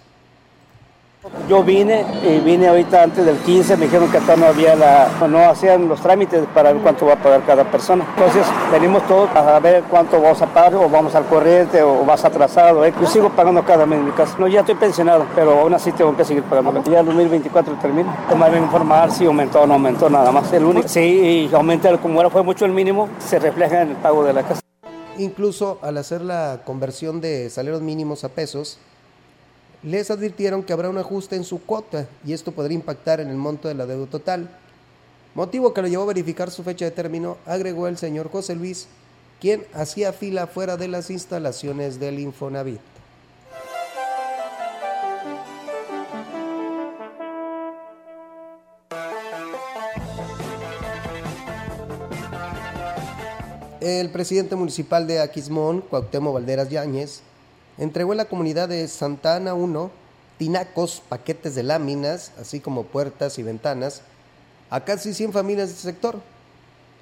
Yo 1.48 1.64
vine 1.64 2.06
y 2.24 2.40
vine 2.40 2.68
ahorita 2.68 3.04
antes 3.04 3.26
del 3.26 3.38
15, 3.38 3.78
me 3.78 3.86
dijeron 3.86 4.12
que 4.12 4.18
acá 4.18 4.36
no 4.36 4.48
había 4.48 4.76
la, 4.76 5.08
no 5.30 5.50
hacían 5.50 5.88
los 5.88 6.02
trámites 6.02 6.46
para 6.54 6.74
ver 6.74 6.82
cuánto 6.82 7.06
va 7.06 7.14
a 7.14 7.16
pagar 7.16 7.44
cada 7.46 7.64
persona. 7.64 8.06
Entonces 8.16 8.46
venimos 8.72 9.06
todos 9.08 9.30
a 9.36 9.58
ver 9.60 9.84
cuánto 9.90 10.22
vamos 10.22 10.42
a 10.42 10.48
pagar 10.48 10.76
o 10.76 10.90
vamos 10.90 11.16
al 11.16 11.26
corriente 11.26 11.82
o 11.82 12.04
vas 12.04 12.26
atrasado. 12.26 12.84
¿eh? 12.86 12.94
Yo 13.00 13.08
sigo 13.08 13.30
pagando 13.30 13.64
cada 13.64 13.86
mes 13.86 14.00
en 14.00 14.06
mi 14.06 14.12
casa. 14.12 14.36
No, 14.38 14.48
ya 14.48 14.60
estoy 14.60 14.76
pensionado, 14.76 15.26
pero 15.36 15.62
aún 15.62 15.74
así 15.74 15.92
tengo 15.94 16.16
que 16.18 16.26
seguir 16.26 16.44
pagando. 16.44 16.84
Ya 16.84 17.00
el 17.00 17.06
2024 17.06 17.76
termina. 17.82 18.26
Tomarme 18.30 18.58
informar 18.58 19.12
si 19.12 19.26
aumentó 19.26 19.62
o 19.62 19.68
no 19.68 19.76
aumentó 19.76 20.10
nada 20.10 20.32
más. 20.32 20.52
El 20.52 20.66
único, 20.66 20.88
sí, 20.88 21.48
y 21.50 21.56
aumenta, 21.56 21.98
como 21.98 22.20
era 22.20 22.30
fue 22.30 22.44
mucho 22.44 22.66
el 22.66 22.72
mínimo, 22.72 23.08
se 23.20 23.40
refleja 23.40 23.84
en 23.84 23.92
el 23.92 23.96
pago 23.96 24.24
de 24.26 24.34
la 24.34 24.44
casa. 24.44 24.62
Incluso 25.18 25.80
al 25.82 25.98
hacer 25.98 26.22
la 26.22 26.62
conversión 26.66 27.22
de 27.22 27.50
salarios 27.50 27.82
mínimos 27.82 28.24
a 28.24 28.30
pesos, 28.30 28.80
les 29.84 30.10
advirtieron 30.12 30.64
que 30.64 30.74
habrá 30.74 30.90
un 30.90 30.98
ajuste 30.98 31.36
en 31.36 31.44
su 31.44 31.62
cuota 31.62 32.08
y 32.26 32.34
esto 32.34 32.52
podría 32.52 32.76
impactar 32.76 33.20
en 33.20 33.30
el 33.30 33.36
monto 33.36 33.68
de 33.68 33.76
la 33.76 33.86
deuda 33.86 34.10
total. 34.10 34.50
Motivo 35.36 35.74
que 35.74 35.82
lo 35.82 35.88
llevó 35.88 36.04
a 36.04 36.08
verificar 36.08 36.50
su 36.50 36.64
fecha 36.64 36.86
de 36.86 36.92
término, 36.92 37.38
agregó 37.46 37.88
el 37.88 37.98
señor 37.98 38.32
José 38.32 38.56
Luis, 38.56 38.88
quien 39.40 39.66
hacía 39.74 40.14
fila 40.14 40.48
fuera 40.48 40.78
de 40.78 40.88
las 40.88 41.12
instalaciones 41.12 42.00
del 42.00 42.20
Infonavit. 42.20 42.82
El 53.80 54.10
presidente 54.10 54.56
municipal 54.56 55.08
de 55.08 55.22
Aquismón, 55.22 55.82
Cuauhtémoc 55.82 56.34
Valderas 56.34 56.70
Yáñez, 56.70 57.22
entregó 57.78 58.14
en 58.14 58.18
la 58.18 58.26
comunidad 58.26 58.70
de 58.70 58.88
Santa 58.88 59.36
Ana 59.36 59.54
1 59.54 59.92
tinacos, 60.38 61.02
paquetes 61.08 61.56
de 61.56 61.64
láminas, 61.64 62.32
así 62.40 62.60
como 62.60 62.84
puertas 62.84 63.40
y 63.40 63.44
ventanas, 63.44 64.02
a 64.70 64.82
casi 64.82 65.14
100 65.14 65.34
familias 65.34 65.70
del 65.70 65.78
sector. 65.78 66.20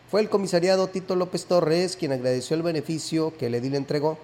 Fue 0.09 0.21
el 0.21 0.29
comisariado 0.29 0.87
Tito 0.87 1.15
López 1.15 1.45
Torres 1.45 1.95
quien 1.95 2.11
agradeció 2.11 2.55
el 2.55 2.63
beneficio 2.63 3.35
que 3.37 3.47
el 3.47 3.55
edil 3.55 3.75
entregó, 3.75 4.17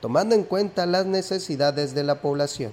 tomando 0.00 0.34
en 0.34 0.44
cuenta 0.44 0.86
las 0.86 1.06
necesidades 1.06 1.94
de 1.94 2.04
la 2.04 2.20
población. 2.20 2.72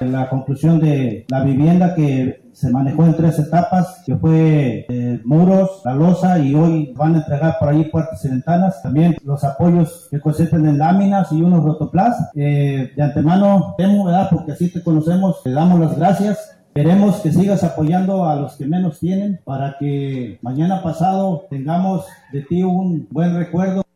La 0.00 0.28
conclusión 0.28 0.80
de 0.80 1.24
la 1.28 1.42
vivienda 1.42 1.94
que 1.94 2.42
se 2.58 2.70
manejó 2.70 3.04
en 3.04 3.14
tres 3.14 3.38
etapas, 3.38 4.02
que 4.04 4.16
fue 4.16 4.84
eh, 4.88 5.20
muros, 5.24 5.80
la 5.84 5.94
losa 5.94 6.40
y 6.40 6.56
hoy 6.56 6.92
van 6.96 7.14
a 7.14 7.18
entregar 7.18 7.56
por 7.60 7.68
ahí 7.68 7.84
puertas 7.84 8.24
y 8.24 8.28
ventanas. 8.28 8.82
También 8.82 9.16
los 9.22 9.44
apoyos 9.44 10.08
que 10.10 10.18
consisten 10.18 10.66
en 10.66 10.76
láminas 10.76 11.30
y 11.30 11.40
unos 11.40 11.62
rotoplas. 11.62 12.16
Eh, 12.34 12.90
de 12.96 13.02
antemano, 13.02 13.76
temo, 13.78 14.06
¿verdad? 14.06 14.26
Porque 14.28 14.52
así 14.52 14.72
te 14.72 14.82
conocemos, 14.82 15.40
te 15.44 15.52
damos 15.52 15.78
las 15.78 15.96
gracias. 15.96 16.56
Queremos 16.74 17.20
que 17.20 17.30
sigas 17.30 17.62
apoyando 17.62 18.24
a 18.28 18.34
los 18.34 18.56
que 18.56 18.66
menos 18.66 18.98
tienen 18.98 19.38
para 19.44 19.76
que 19.78 20.40
mañana 20.42 20.82
pasado 20.82 21.46
tengamos 21.48 22.06
de 22.32 22.42
ti 22.42 22.64
un 22.64 23.06
buen 23.12 23.36
recuerdo. 23.36 23.87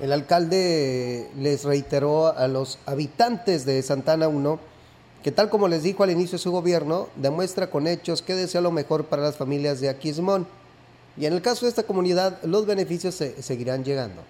El 0.00 0.12
alcalde 0.12 1.30
les 1.36 1.64
reiteró 1.64 2.36
a 2.36 2.48
los 2.48 2.78
habitantes 2.86 3.66
de 3.66 3.82
Santana 3.82 4.28
1 4.28 4.70
que 5.22 5.30
tal 5.30 5.50
como 5.50 5.68
les 5.68 5.82
dijo 5.82 6.02
al 6.02 6.10
inicio 6.10 6.38
de 6.38 6.42
su 6.42 6.50
gobierno, 6.50 7.08
demuestra 7.16 7.68
con 7.68 7.86
hechos 7.86 8.22
que 8.22 8.34
desea 8.34 8.62
lo 8.62 8.70
mejor 8.70 9.04
para 9.04 9.22
las 9.22 9.36
familias 9.36 9.80
de 9.80 9.90
Aquismón. 9.90 10.46
Y 11.16 11.26
en 11.26 11.34
el 11.34 11.42
caso 11.42 11.66
de 11.66 11.70
esta 11.70 11.82
comunidad, 11.82 12.42
los 12.42 12.64
beneficios 12.64 13.14
se, 13.14 13.42
seguirán 13.42 13.84
llegando. 13.84 14.22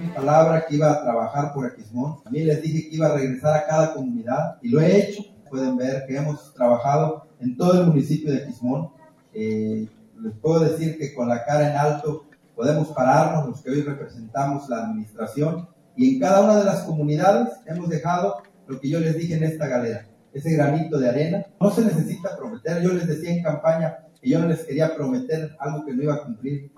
Mi 0.00 0.08
palabra 0.08 0.64
que 0.66 0.76
iba 0.76 0.90
a 0.90 1.02
trabajar 1.02 1.52
por 1.52 1.66
Aquismón. 1.66 2.22
También 2.22 2.46
les 2.46 2.62
dije 2.62 2.88
que 2.88 2.96
iba 2.96 3.08
a 3.08 3.14
regresar 3.14 3.54
a 3.56 3.66
cada 3.66 3.94
comunidad 3.94 4.56
y 4.62 4.68
lo 4.70 4.80
he 4.80 4.98
hecho. 4.98 5.22
Pueden 5.50 5.76
ver 5.76 6.06
que 6.06 6.16
hemos 6.16 6.54
trabajado 6.54 7.26
en 7.40 7.56
todo 7.56 7.80
el 7.80 7.88
municipio 7.88 8.32
de 8.32 8.44
Aquismón. 8.44 8.90
Eh, 9.34 9.86
les 10.22 10.32
puedo 10.40 10.60
decir 10.60 10.98
que 10.98 11.14
con 11.14 11.28
la 11.28 11.44
cara 11.44 11.70
en 11.70 11.76
alto 11.76 12.24
podemos 12.58 12.88
pararnos 12.88 13.46
los 13.46 13.62
que 13.62 13.70
hoy 13.70 13.82
representamos 13.82 14.68
la 14.68 14.78
administración 14.78 15.68
y 15.94 16.14
en 16.14 16.20
cada 16.20 16.42
una 16.42 16.56
de 16.56 16.64
las 16.64 16.82
comunidades 16.82 17.50
hemos 17.66 17.88
dejado 17.88 18.42
lo 18.66 18.80
que 18.80 18.90
yo 18.90 18.98
les 18.98 19.16
dije 19.16 19.36
en 19.36 19.44
esta 19.44 19.68
galera, 19.68 20.08
ese 20.32 20.54
granito 20.54 20.98
de 20.98 21.08
arena. 21.08 21.46
No 21.60 21.70
se 21.70 21.82
necesita 21.82 22.36
prometer, 22.36 22.82
yo 22.82 22.92
les 22.94 23.06
decía 23.06 23.30
en 23.30 23.44
campaña 23.44 23.98
que 24.20 24.28
yo 24.28 24.40
no 24.40 24.48
les 24.48 24.64
quería 24.64 24.92
prometer 24.96 25.56
algo 25.60 25.86
que 25.86 25.94
no 25.94 26.02
iba 26.02 26.14
a 26.14 26.24
cumplir. 26.24 26.72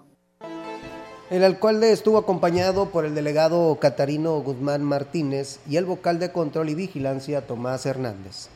El 1.31 1.45
alcalde 1.45 1.93
estuvo 1.93 2.19
acompañado 2.19 2.91
por 2.91 3.07
el 3.07 3.15
delegado 3.15 3.75
Catarino 3.81 4.39
Guzmán 4.43 4.85
Martínez 4.85 5.61
y 5.67 5.79
el 5.79 5.87
vocal 5.87 6.19
de 6.19 6.31
control 6.31 6.69
y 6.69 6.75
vigilancia 6.75 7.47
Tomás 7.47 7.87
Hernández. 7.87 8.51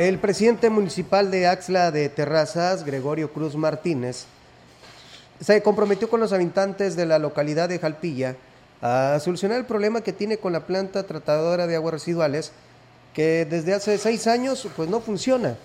El 0.00 0.18
presidente 0.18 0.70
municipal 0.70 1.30
de 1.30 1.46
Axla 1.46 1.90
de 1.90 2.08
Terrazas, 2.08 2.86
Gregorio 2.86 3.34
Cruz 3.34 3.54
Martínez, 3.54 4.24
se 5.42 5.62
comprometió 5.62 6.08
con 6.08 6.20
los 6.20 6.32
habitantes 6.32 6.96
de 6.96 7.04
la 7.04 7.18
localidad 7.18 7.68
de 7.68 7.78
Jalpilla 7.78 8.34
a 8.80 9.18
solucionar 9.20 9.58
el 9.58 9.66
problema 9.66 10.00
que 10.00 10.14
tiene 10.14 10.38
con 10.38 10.54
la 10.54 10.64
planta 10.64 11.02
tratadora 11.02 11.66
de 11.66 11.76
aguas 11.76 11.92
residuales 11.92 12.52
que 13.12 13.44
desde 13.44 13.74
hace 13.74 13.98
seis 13.98 14.26
años 14.26 14.66
pues 14.74 14.88
no 14.88 15.02
funciona. 15.02 15.56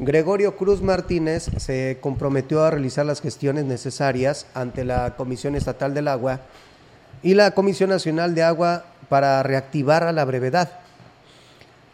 Gregorio 0.00 0.56
Cruz 0.56 0.82
Martínez 0.82 1.48
se 1.58 1.98
comprometió 2.00 2.64
a 2.64 2.72
realizar 2.72 3.06
las 3.06 3.20
gestiones 3.20 3.66
necesarias 3.66 4.46
ante 4.52 4.84
la 4.84 5.14
Comisión 5.14 5.54
Estatal 5.54 5.94
del 5.94 6.08
Agua 6.08 6.40
y 7.22 7.34
la 7.34 7.52
Comisión 7.52 7.90
Nacional 7.90 8.34
de 8.34 8.42
Agua 8.42 8.86
para 9.08 9.44
reactivar 9.44 10.02
a 10.02 10.10
la 10.10 10.24
brevedad. 10.24 10.87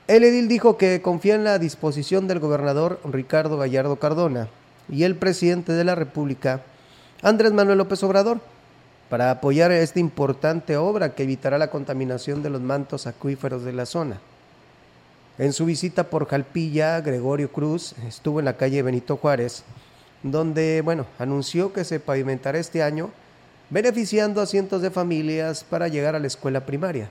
El 0.06 0.22
edil 0.22 0.48
dijo 0.48 0.76
que 0.76 1.00
confía 1.00 1.34
en 1.34 1.44
la 1.44 1.58
disposición 1.58 2.28
del 2.28 2.38
gobernador 2.38 3.00
Ricardo 3.10 3.56
Gallardo 3.56 3.96
Cardona 3.96 4.48
y 4.86 5.04
el 5.04 5.16
presidente 5.16 5.72
de 5.72 5.82
la 5.82 5.94
República, 5.94 6.60
Andrés 7.22 7.52
Manuel 7.54 7.78
López 7.78 8.02
Obrador, 8.02 8.40
para 9.08 9.30
apoyar 9.30 9.72
esta 9.72 10.00
importante 10.00 10.76
obra 10.76 11.14
que 11.14 11.22
evitará 11.22 11.56
la 11.56 11.70
contaminación 11.70 12.42
de 12.42 12.50
los 12.50 12.60
mantos 12.60 13.06
acuíferos 13.06 13.64
de 13.64 13.72
la 13.72 13.86
zona. 13.86 14.20
En 15.38 15.54
su 15.54 15.64
visita 15.64 16.04
por 16.04 16.28
Jalpilla, 16.28 17.00
Gregorio 17.00 17.50
Cruz 17.50 17.94
estuvo 18.06 18.40
en 18.40 18.44
la 18.44 18.58
calle 18.58 18.82
Benito 18.82 19.16
Juárez, 19.16 19.64
donde, 20.22 20.82
bueno, 20.82 21.06
anunció 21.18 21.72
que 21.72 21.82
se 21.82 21.98
pavimentará 21.98 22.58
este 22.58 22.82
año, 22.82 23.10
beneficiando 23.70 24.42
a 24.42 24.46
cientos 24.46 24.82
de 24.82 24.90
familias 24.90 25.64
para 25.64 25.88
llegar 25.88 26.14
a 26.14 26.18
la 26.18 26.26
escuela 26.26 26.66
primaria. 26.66 27.08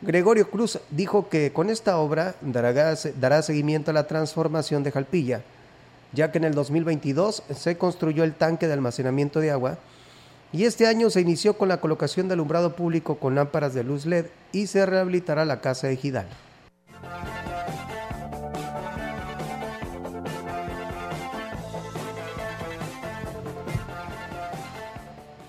Gregorio 0.00 0.48
Cruz 0.48 0.78
dijo 0.90 1.28
que 1.28 1.52
con 1.52 1.70
esta 1.70 1.98
obra 1.98 2.36
dará, 2.40 3.42
seguimiento 3.42 3.90
a 3.90 3.94
la 3.94 4.06
transformación 4.06 4.84
de 4.84 4.92
Jalpilla, 4.92 5.42
ya 6.12 6.30
que 6.30 6.38
en 6.38 6.44
el 6.44 6.54
2022 6.54 7.42
se 7.52 7.76
construyó 7.76 8.22
el 8.22 8.34
tanque 8.34 8.68
de 8.68 8.74
almacenamiento 8.74 9.40
de 9.40 9.50
agua 9.50 9.78
y 10.52 10.64
este 10.64 10.86
año 10.86 11.10
se 11.10 11.20
inició 11.20 11.58
con 11.58 11.68
la 11.68 11.80
colocación 11.80 12.28
de 12.28 12.34
alumbrado 12.34 12.76
público 12.76 13.18
con 13.18 13.34
lámparas 13.34 13.74
de 13.74 13.82
luz 13.82 14.06
LED 14.06 14.26
y 14.52 14.68
se 14.68 14.86
rehabilitará 14.86 15.44
la 15.44 15.60
casa 15.60 15.90
ejidal. 15.90 16.28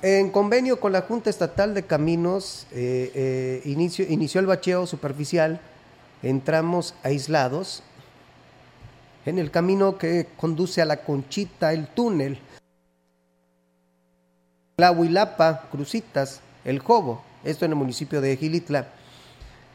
En 0.01 0.29
convenio 0.29 0.79
con 0.79 0.93
la 0.93 1.01
Junta 1.01 1.29
Estatal 1.29 1.73
de 1.73 1.83
Caminos, 1.83 2.67
eh, 2.71 3.11
eh, 3.13 3.61
inició 3.65 4.39
el 4.39 4.45
bacheo 4.45 4.87
superficial 4.87 5.59
en 6.23 6.41
tramos 6.41 6.95
aislados 7.03 7.83
en 9.25 9.39
el 9.39 9.51
camino 9.51 9.97
que 9.97 10.27
conduce 10.37 10.81
a 10.81 10.85
la 10.85 11.03
Conchita, 11.03 11.73
el 11.73 11.87
túnel, 11.87 12.39
la 14.77 14.91
Huilapa, 14.91 15.67
Crucitas, 15.69 16.39
el 16.63 16.79
Jobo, 16.79 17.21
esto 17.43 17.65
en 17.65 17.71
el 17.71 17.77
municipio 17.77 18.21
de 18.21 18.37
Gilitla. 18.37 18.87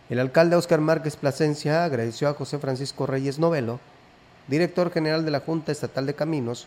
El 0.08 0.20
alcalde 0.20 0.56
Oscar 0.56 0.80
Márquez 0.80 1.16
Plasencia 1.16 1.84
agradeció 1.84 2.30
a 2.30 2.34
José 2.34 2.58
Francisco 2.58 3.06
Reyes 3.06 3.38
Novelo, 3.38 3.78
director 4.48 4.90
general 4.90 5.26
de 5.26 5.32
la 5.32 5.40
Junta 5.40 5.70
Estatal 5.70 6.06
de 6.06 6.14
Caminos, 6.14 6.66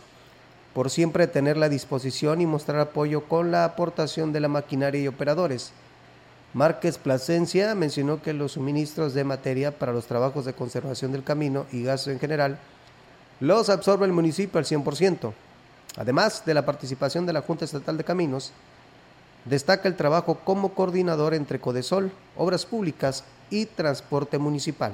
por 0.78 0.92
siempre 0.92 1.26
tener 1.26 1.58
la 1.58 1.70
disposición 1.70 2.40
y 2.40 2.46
mostrar 2.46 2.80
apoyo 2.80 3.24
con 3.24 3.50
la 3.50 3.66
aportación 3.66 4.32
de 4.32 4.40
la 4.40 4.48
maquinaria 4.48 5.02
y 5.02 5.08
operadores. 5.08 5.72
Márquez 6.54 7.00
Plasencia 7.00 7.74
mencionó 7.74 8.22
que 8.22 8.32
los 8.32 8.52
suministros 8.52 9.16
de 9.16 9.24
materia 9.24 9.72
para 9.72 9.92
los 9.92 10.06
trabajos 10.06 10.46
de 10.46 10.54
conservación 10.54 11.12
del 11.12 11.24
camino 11.24 11.66
y 11.72 11.82
gasto 11.82 12.12
en 12.12 12.20
general 12.20 12.60
los 13.40 13.72
absorbe 13.72 14.06
el 14.06 14.14
municipio 14.14 14.60
al 14.60 14.66
100%. 14.66 15.34
Además 15.98 16.46
de 16.46 16.54
la 16.54 16.64
participación 16.64 17.26
de 17.26 17.34
la 17.34 17.42
Junta 17.42 17.66
Estatal 17.66 17.98
de 17.98 18.04
Caminos, 18.04 18.52
destaca 19.46 19.88
el 19.88 19.96
trabajo 19.96 20.42
como 20.44 20.76
coordinador 20.76 21.34
entre 21.34 21.60
Codesol, 21.60 22.12
Obras 22.36 22.68
Públicas 22.68 23.24
y 23.50 23.66
Transporte 23.66 24.38
Municipal. 24.38 24.94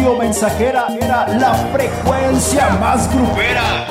Radio 0.00 0.16
Mensajera 0.16 0.86
era 0.98 1.28
la 1.28 1.52
frecuencia 1.74 2.70
más 2.80 3.06
grupera. 3.14 3.86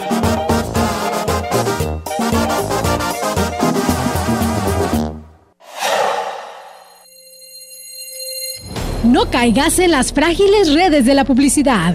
No 9.04 9.30
caigas 9.30 9.78
en 9.78 9.92
las 9.92 10.12
frágiles 10.12 10.74
redes 10.74 11.06
de 11.06 11.14
la 11.14 11.26
publicidad. 11.26 11.94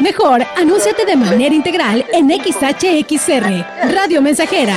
Mejor, 0.00 0.44
anúnciate 0.56 1.04
de 1.04 1.14
manera 1.14 1.54
integral 1.54 2.04
en 2.12 2.28
XHXR, 2.30 3.64
Radio 3.94 4.20
Mensajera, 4.22 4.76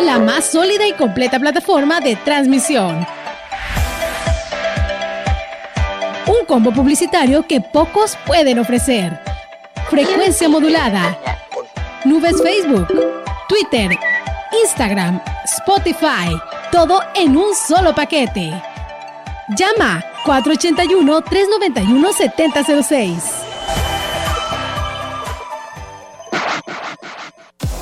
la 0.00 0.18
más 0.18 0.46
sólida 0.46 0.88
y 0.88 0.94
completa 0.94 1.38
plataforma 1.38 2.00
de 2.00 2.16
transmisión. 2.16 3.06
Un 6.32 6.46
combo 6.46 6.72
publicitario 6.72 7.46
que 7.46 7.60
pocos 7.60 8.16
pueden 8.26 8.58
ofrecer. 8.58 9.20
Frecuencia 9.90 10.48
modulada. 10.48 11.18
Nubes 12.06 12.42
Facebook, 12.42 12.88
Twitter, 13.48 13.90
Instagram, 14.64 15.20
Spotify. 15.44 16.34
Todo 16.70 17.02
en 17.14 17.36
un 17.36 17.54
solo 17.54 17.94
paquete. 17.94 18.50
Llama 19.58 20.02
481-391-7006. 20.24 23.20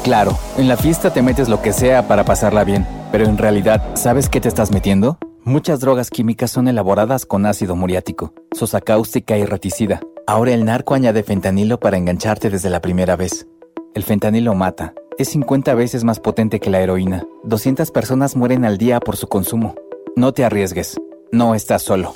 Claro, 0.02 0.36
en 0.56 0.66
la 0.66 0.76
fiesta 0.76 1.12
te 1.12 1.22
metes 1.22 1.48
lo 1.48 1.62
que 1.62 1.72
sea 1.72 2.08
para 2.08 2.24
pasarla 2.24 2.64
bien, 2.64 2.84
pero 3.12 3.26
en 3.26 3.38
realidad, 3.38 3.80
¿sabes 3.94 4.28
qué 4.28 4.40
te 4.40 4.48
estás 4.48 4.72
metiendo? 4.72 5.20
Muchas 5.44 5.80
drogas 5.80 6.10
químicas 6.10 6.50
son 6.50 6.68
elaboradas 6.68 7.24
con 7.24 7.46
ácido 7.46 7.74
muriático, 7.74 8.34
sosa 8.54 8.80
cáustica 8.80 9.36
y 9.36 9.44
reticida. 9.44 10.00
Ahora 10.26 10.52
el 10.52 10.64
narco 10.64 10.94
añade 10.94 11.22
fentanilo 11.22 11.80
para 11.80 11.96
engancharte 11.96 12.50
desde 12.50 12.70
la 12.70 12.80
primera 12.80 13.16
vez. 13.16 13.46
El 13.94 14.04
fentanilo 14.04 14.54
mata. 14.54 14.94
Es 15.18 15.28
50 15.30 15.74
veces 15.74 16.04
más 16.04 16.20
potente 16.20 16.60
que 16.60 16.70
la 16.70 16.80
heroína. 16.80 17.24
200 17.44 17.90
personas 17.90 18.36
mueren 18.36 18.64
al 18.64 18.78
día 18.78 19.00
por 19.00 19.16
su 19.16 19.26
consumo. 19.26 19.74
No 20.16 20.32
te 20.32 20.44
arriesgues. 20.44 21.00
No 21.32 21.54
estás 21.54 21.82
solo. 21.82 22.14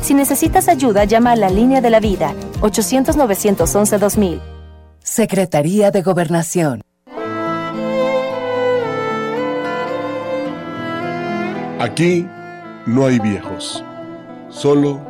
Si 0.00 0.14
necesitas 0.14 0.68
ayuda, 0.68 1.04
llama 1.04 1.32
a 1.32 1.36
la 1.36 1.50
línea 1.50 1.80
de 1.80 1.90
la 1.90 2.00
vida, 2.00 2.34
800-911-2000. 2.60 4.40
Secretaría 5.00 5.90
de 5.90 6.02
Gobernación. 6.02 6.82
Aquí 11.78 12.26
no 12.86 13.06
hay 13.06 13.18
viejos, 13.18 13.82
solo 14.50 15.09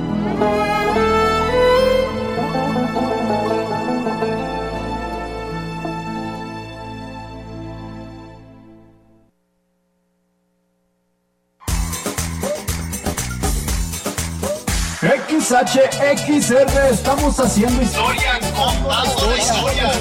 XHXR 15.51 16.91
estamos 16.91 17.37
haciendo 17.37 17.81
historia, 17.81 18.39
contando 18.55 19.29
la 19.29 19.37
historia. 19.37 19.91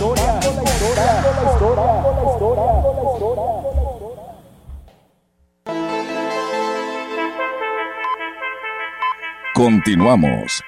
Continuamos. 9.53 10.63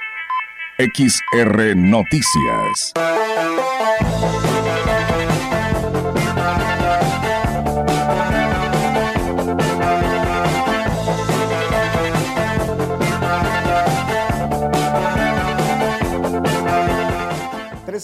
XR 0.78 1.76
Noticias. 1.76 2.92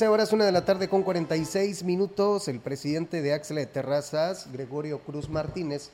Horas, 0.06 0.32
una 0.32 0.46
de 0.46 0.52
la 0.52 0.64
tarde 0.64 0.88
con 0.88 1.02
46 1.02 1.82
minutos, 1.82 2.46
el 2.46 2.60
presidente 2.60 3.20
de 3.20 3.32
Axla 3.32 3.60
de 3.60 3.66
Terrazas, 3.66 4.46
Gregorio 4.52 5.00
Cruz 5.00 5.28
Martínez, 5.28 5.90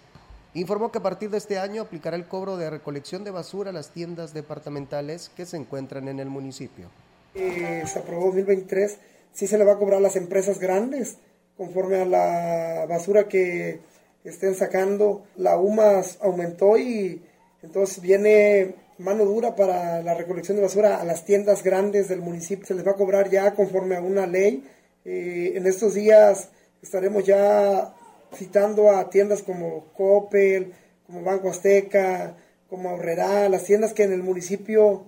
informó 0.53 0.93
que 0.93 0.99
a 0.99 1.03
partir 1.03 1.31
de 1.31 1.39
este 1.39 1.59
año 1.59 1.81
aplicará 1.81 2.17
el 2.17 2.27
cobro 2.27 2.59
de 2.59 2.69
recolección 2.69 3.25
de 3.25 3.31
basura 3.31 3.71
a 3.71 3.73
las 3.73 3.91
tiendas 3.91 4.35
departamentales 4.35 5.31
que 5.35 5.47
se 5.47 5.57
encuentran 5.57 6.09
en 6.09 6.21
el 6.21 6.29
municipio. 6.29 6.89
Eh, 7.35 7.85
se 7.87 7.99
aprobó 7.99 8.27
2023, 8.27 8.99
sí 9.33 9.47
se 9.47 9.57
le 9.57 9.65
va 9.65 9.73
a 9.73 9.79
cobrar 9.79 10.01
a 10.01 10.03
las 10.03 10.17
empresas 10.17 10.59
grandes, 10.59 11.17
conforme 11.57 12.03
a 12.03 12.05
la 12.05 12.87
basura 12.87 13.27
que 13.27 13.81
estén 14.23 14.55
sacando. 14.55 15.25
La 15.37 15.57
UMAS 15.57 16.19
aumentó 16.21 16.77
y 16.77 17.23
entonces 17.63 18.03
viene 18.03 18.75
mano 18.99 19.25
dura 19.25 19.57
para 19.57 20.03
la 20.03 20.15
recolección 20.15 20.57
de 20.57 20.63
basura 20.63 21.01
a 21.01 21.05
las 21.05 21.25
tiendas 21.25 21.63
grandes 21.63 22.09
del 22.09 22.21
municipio. 22.21 22.67
Se 22.67 22.75
les 22.75 22.87
va 22.87 22.93
a 22.93 22.97
cobrar 22.97 23.31
ya 23.31 23.55
conforme 23.55 23.97
a 23.97 24.01
una 24.01 24.27
ley. 24.27 24.65
Eh, 25.05 25.53
en 25.57 25.67
estos 25.67 25.95
días 25.95 26.49
estaremos 26.83 27.25
ya 27.25 27.95
citando 28.35 28.91
a 28.91 29.11
tiendas 29.11 29.43
como 29.43 29.85
Coppel, 29.97 30.73
como 31.07 31.23
Banco 31.23 31.51
Azteca, 31.51 32.37
como 32.69 32.91
Ahorrera, 32.91 33.49
las 33.49 33.65
tiendas 33.65 33.93
que 33.93 34.05
en 34.05 34.13
el 34.13 34.23
municipio... 34.23 35.05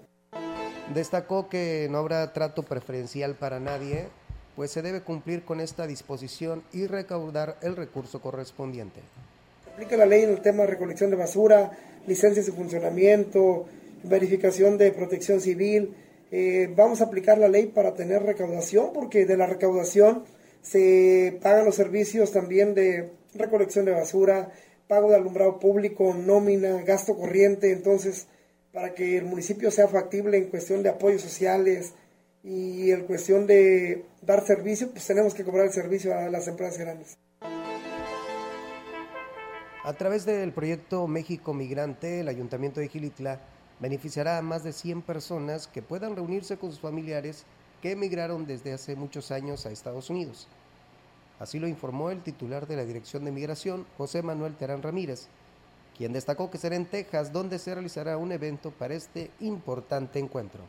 Destacó 0.94 1.48
que 1.48 1.88
no 1.90 1.98
habrá 1.98 2.32
trato 2.32 2.62
preferencial 2.62 3.34
para 3.34 3.58
nadie, 3.58 4.06
pues 4.54 4.70
se 4.70 4.82
debe 4.82 5.00
cumplir 5.00 5.44
con 5.44 5.60
esta 5.60 5.86
disposición 5.86 6.62
y 6.72 6.86
recaudar 6.86 7.56
el 7.60 7.74
recurso 7.74 8.20
correspondiente. 8.20 9.00
Aplica 9.76 9.98
la 9.98 10.06
ley 10.06 10.22
en 10.22 10.30
el 10.30 10.40
tema 10.40 10.62
de 10.62 10.70
recolección 10.70 11.10
de 11.10 11.16
basura, 11.16 11.70
licencias 12.06 12.46
de 12.46 12.52
funcionamiento, 12.52 13.66
verificación 14.04 14.78
de 14.78 14.90
protección 14.90 15.38
civil. 15.38 15.94
Eh, 16.32 16.72
vamos 16.74 17.02
a 17.02 17.04
aplicar 17.04 17.36
la 17.36 17.48
ley 17.48 17.66
para 17.66 17.92
tener 17.92 18.22
recaudación, 18.22 18.94
porque 18.94 19.26
de 19.26 19.36
la 19.36 19.44
recaudación 19.44 20.24
se 20.62 21.38
pagan 21.42 21.66
los 21.66 21.74
servicios 21.74 22.32
también 22.32 22.72
de 22.72 23.10
recolección 23.34 23.84
de 23.84 23.92
basura, 23.92 24.50
pago 24.88 25.10
de 25.10 25.16
alumbrado 25.16 25.60
público, 25.60 26.14
nómina, 26.14 26.82
gasto 26.82 27.14
corriente. 27.14 27.70
Entonces, 27.70 28.28
para 28.72 28.94
que 28.94 29.18
el 29.18 29.26
municipio 29.26 29.70
sea 29.70 29.88
factible 29.88 30.38
en 30.38 30.48
cuestión 30.48 30.82
de 30.82 30.88
apoyos 30.88 31.20
sociales 31.20 31.92
y 32.42 32.92
en 32.92 33.02
cuestión 33.02 33.46
de 33.46 34.06
dar 34.22 34.46
servicio, 34.46 34.90
pues 34.90 35.06
tenemos 35.06 35.34
que 35.34 35.44
cobrar 35.44 35.66
el 35.66 35.72
servicio 35.74 36.16
a 36.16 36.30
las 36.30 36.48
empresas 36.48 36.78
grandes. 36.78 37.18
A 39.86 39.92
través 39.92 40.26
del 40.26 40.52
proyecto 40.52 41.06
México 41.06 41.54
Migrante, 41.54 42.18
el 42.18 42.26
Ayuntamiento 42.26 42.80
de 42.80 42.88
Gilitla 42.88 43.38
beneficiará 43.78 44.36
a 44.36 44.42
más 44.42 44.64
de 44.64 44.72
100 44.72 45.02
personas 45.02 45.68
que 45.68 45.80
puedan 45.80 46.16
reunirse 46.16 46.56
con 46.56 46.72
sus 46.72 46.80
familiares 46.80 47.44
que 47.80 47.92
emigraron 47.92 48.48
desde 48.48 48.72
hace 48.72 48.96
muchos 48.96 49.30
años 49.30 49.64
a 49.64 49.70
Estados 49.70 50.10
Unidos. 50.10 50.48
Así 51.38 51.60
lo 51.60 51.68
informó 51.68 52.10
el 52.10 52.20
titular 52.20 52.66
de 52.66 52.74
la 52.74 52.84
Dirección 52.84 53.24
de 53.24 53.30
Migración, 53.30 53.86
José 53.96 54.22
Manuel 54.22 54.56
Terán 54.56 54.82
Ramírez, 54.82 55.28
quien 55.96 56.12
destacó 56.12 56.50
que 56.50 56.58
será 56.58 56.74
en 56.74 56.86
Texas 56.86 57.32
donde 57.32 57.60
se 57.60 57.72
realizará 57.72 58.16
un 58.16 58.32
evento 58.32 58.72
para 58.72 58.94
este 58.94 59.30
importante 59.38 60.18
encuentro. 60.18 60.62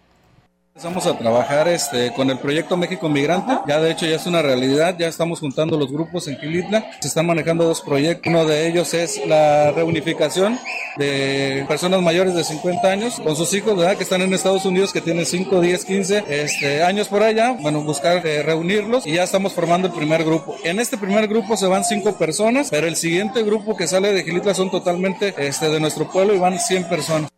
Empezamos 0.78 1.08
a 1.08 1.18
trabajar 1.18 1.68
este, 1.70 2.14
con 2.14 2.30
el 2.30 2.38
proyecto 2.38 2.78
México 2.78 3.10
Migrante. 3.10 3.52
Ya 3.68 3.82
de 3.82 3.90
hecho 3.90 4.06
ya 4.06 4.18
es 4.18 4.28
una 4.28 4.44
realidad. 4.44 4.96
Ya 4.96 5.08
estamos 5.08 5.40
juntando 5.40 5.76
los 5.76 5.92
grupos 5.92 6.28
en 6.28 6.38
Quilitla. 6.38 6.92
Se 7.00 7.08
están 7.08 7.26
manejando 7.26 7.64
dos 7.64 7.82
proyectos. 7.82 8.28
Uno 8.28 8.46
de 8.46 8.68
ellos 8.68 8.94
es 8.94 9.20
la 9.26 9.72
reunificación 9.72 10.60
de 10.98 11.66
personas 11.68 12.00
mayores 12.04 12.36
de 12.36 12.44
50 12.44 12.88
años 12.90 13.20
con 13.20 13.36
sus 13.36 13.52
hijos, 13.56 13.76
¿verdad? 13.76 13.98
Que 13.98 14.04
están 14.04 14.22
en 14.22 14.36
Estados 14.36 14.66
Unidos, 14.66 14.94
que 14.94 15.02
tienen 15.02 15.26
5, 15.26 15.62
10, 15.62 15.84
15 15.84 16.26
este, 16.30 16.84
años 16.84 17.08
por 17.08 17.24
allá. 17.24 17.58
Bueno, 17.60 17.82
buscar 17.82 18.24
eh, 18.28 18.44
reunirlos 18.44 19.08
y 19.08 19.14
ya 19.14 19.24
estamos 19.24 19.54
formando 19.54 19.88
el 19.88 19.96
primer 19.96 20.24
grupo. 20.24 20.58
En 20.64 20.80
este 20.80 21.00
primer 21.00 21.28
grupo 21.28 21.58
se 21.58 21.66
van 21.66 21.86
5 21.86 22.20
personas, 22.20 22.68
pero 22.70 22.86
el 22.86 22.98
siguiente 22.98 23.42
grupo 23.42 23.76
que 23.76 23.88
sale 23.88 24.14
de 24.14 24.24
Quilitla 24.24 24.54
son 24.54 24.70
totalmente 24.70 25.34
este, 25.40 25.70
de 25.70 25.80
nuestro 25.80 26.08
pueblo 26.08 26.36
y 26.36 26.38
van 26.38 26.60
100 26.60 26.84
personas. 26.88 27.32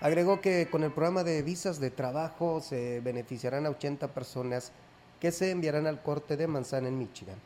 Agregó 0.00 0.40
que 0.40 0.68
con 0.70 0.82
el 0.82 0.92
programa 0.92 1.24
de 1.24 1.42
visas 1.42 1.78
de 1.78 1.90
trabajo 1.90 2.60
se 2.60 3.00
beneficiarán 3.00 3.66
a 3.66 3.70
80 3.70 4.08
personas 4.08 4.72
que 5.20 5.30
se 5.30 5.50
enviarán 5.50 5.86
al 5.86 6.02
corte 6.02 6.36
de 6.36 6.46
manzana 6.46 6.88
en 6.88 6.98
Michigan 6.98 7.36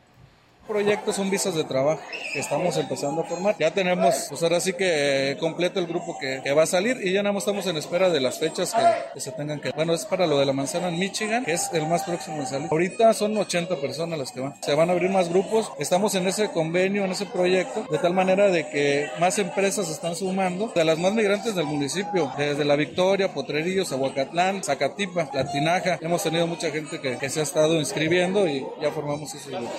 proyectos 0.67 1.15
son 1.15 1.29
visas 1.29 1.55
de 1.55 1.63
trabajo 1.63 2.01
que 2.33 2.39
estamos 2.39 2.75
empezando 2.77 3.21
a 3.21 3.23
formar. 3.23 3.55
Ya 3.59 3.71
tenemos, 3.71 4.27
pues 4.29 4.43
ahora 4.43 4.59
sí 4.59 4.73
que 4.73 5.31
eh, 5.31 5.37
completo 5.37 5.79
el 5.79 5.87
grupo 5.87 6.17
que, 6.19 6.41
va 6.55 6.63
a 6.63 6.67
salir 6.67 6.97
y 7.03 7.11
ya 7.11 7.21
nada 7.21 7.33
más 7.33 7.43
estamos 7.43 7.67
en 7.67 7.77
espera 7.77 8.09
de 8.09 8.19
las 8.19 8.39
fechas 8.39 8.73
que, 9.13 9.19
se 9.19 9.31
tengan 9.31 9.59
que. 9.59 9.71
Bueno, 9.71 9.93
es 9.93 10.05
para 10.05 10.25
lo 10.25 10.39
de 10.39 10.45
la 10.45 10.53
manzana 10.53 10.87
en 10.89 10.97
Michigan, 10.99 11.43
que 11.43 11.53
es 11.53 11.69
el 11.73 11.85
más 11.87 12.03
próximo 12.03 12.39
de 12.39 12.45
salir. 12.45 12.67
Ahorita 12.71 13.13
son 13.13 13.37
80 13.37 13.75
personas 13.77 14.17
las 14.17 14.31
que 14.31 14.39
van. 14.39 14.55
Se 14.61 14.73
van 14.73 14.89
a 14.89 14.93
abrir 14.93 15.09
más 15.09 15.29
grupos. 15.29 15.71
Estamos 15.79 16.15
en 16.15 16.27
ese 16.27 16.49
convenio, 16.49 17.03
en 17.03 17.11
ese 17.11 17.25
proyecto, 17.25 17.85
de 17.89 17.97
tal 17.97 18.13
manera 18.13 18.49
de 18.49 18.69
que 18.69 19.09
más 19.19 19.37
empresas 19.39 19.89
están 19.89 20.15
sumando, 20.15 20.71
de 20.73 20.85
las 20.85 20.97
más 20.97 21.13
migrantes 21.13 21.55
del 21.55 21.65
municipio, 21.65 22.31
desde 22.37 22.65
La 22.65 22.75
Victoria, 22.75 23.33
Potrerillos, 23.33 23.91
Aguacatlán, 23.91 24.63
Zacatipa, 24.63 25.29
Latinaja. 25.33 25.97
Hemos 26.01 26.23
tenido 26.23 26.47
mucha 26.47 26.71
gente 26.71 26.99
que, 26.99 27.17
que 27.17 27.29
se 27.29 27.41
ha 27.41 27.43
estado 27.43 27.79
inscribiendo 27.79 28.47
y 28.47 28.65
ya 28.81 28.91
formamos 28.91 29.33
ese 29.33 29.51
grupo. 29.51 29.71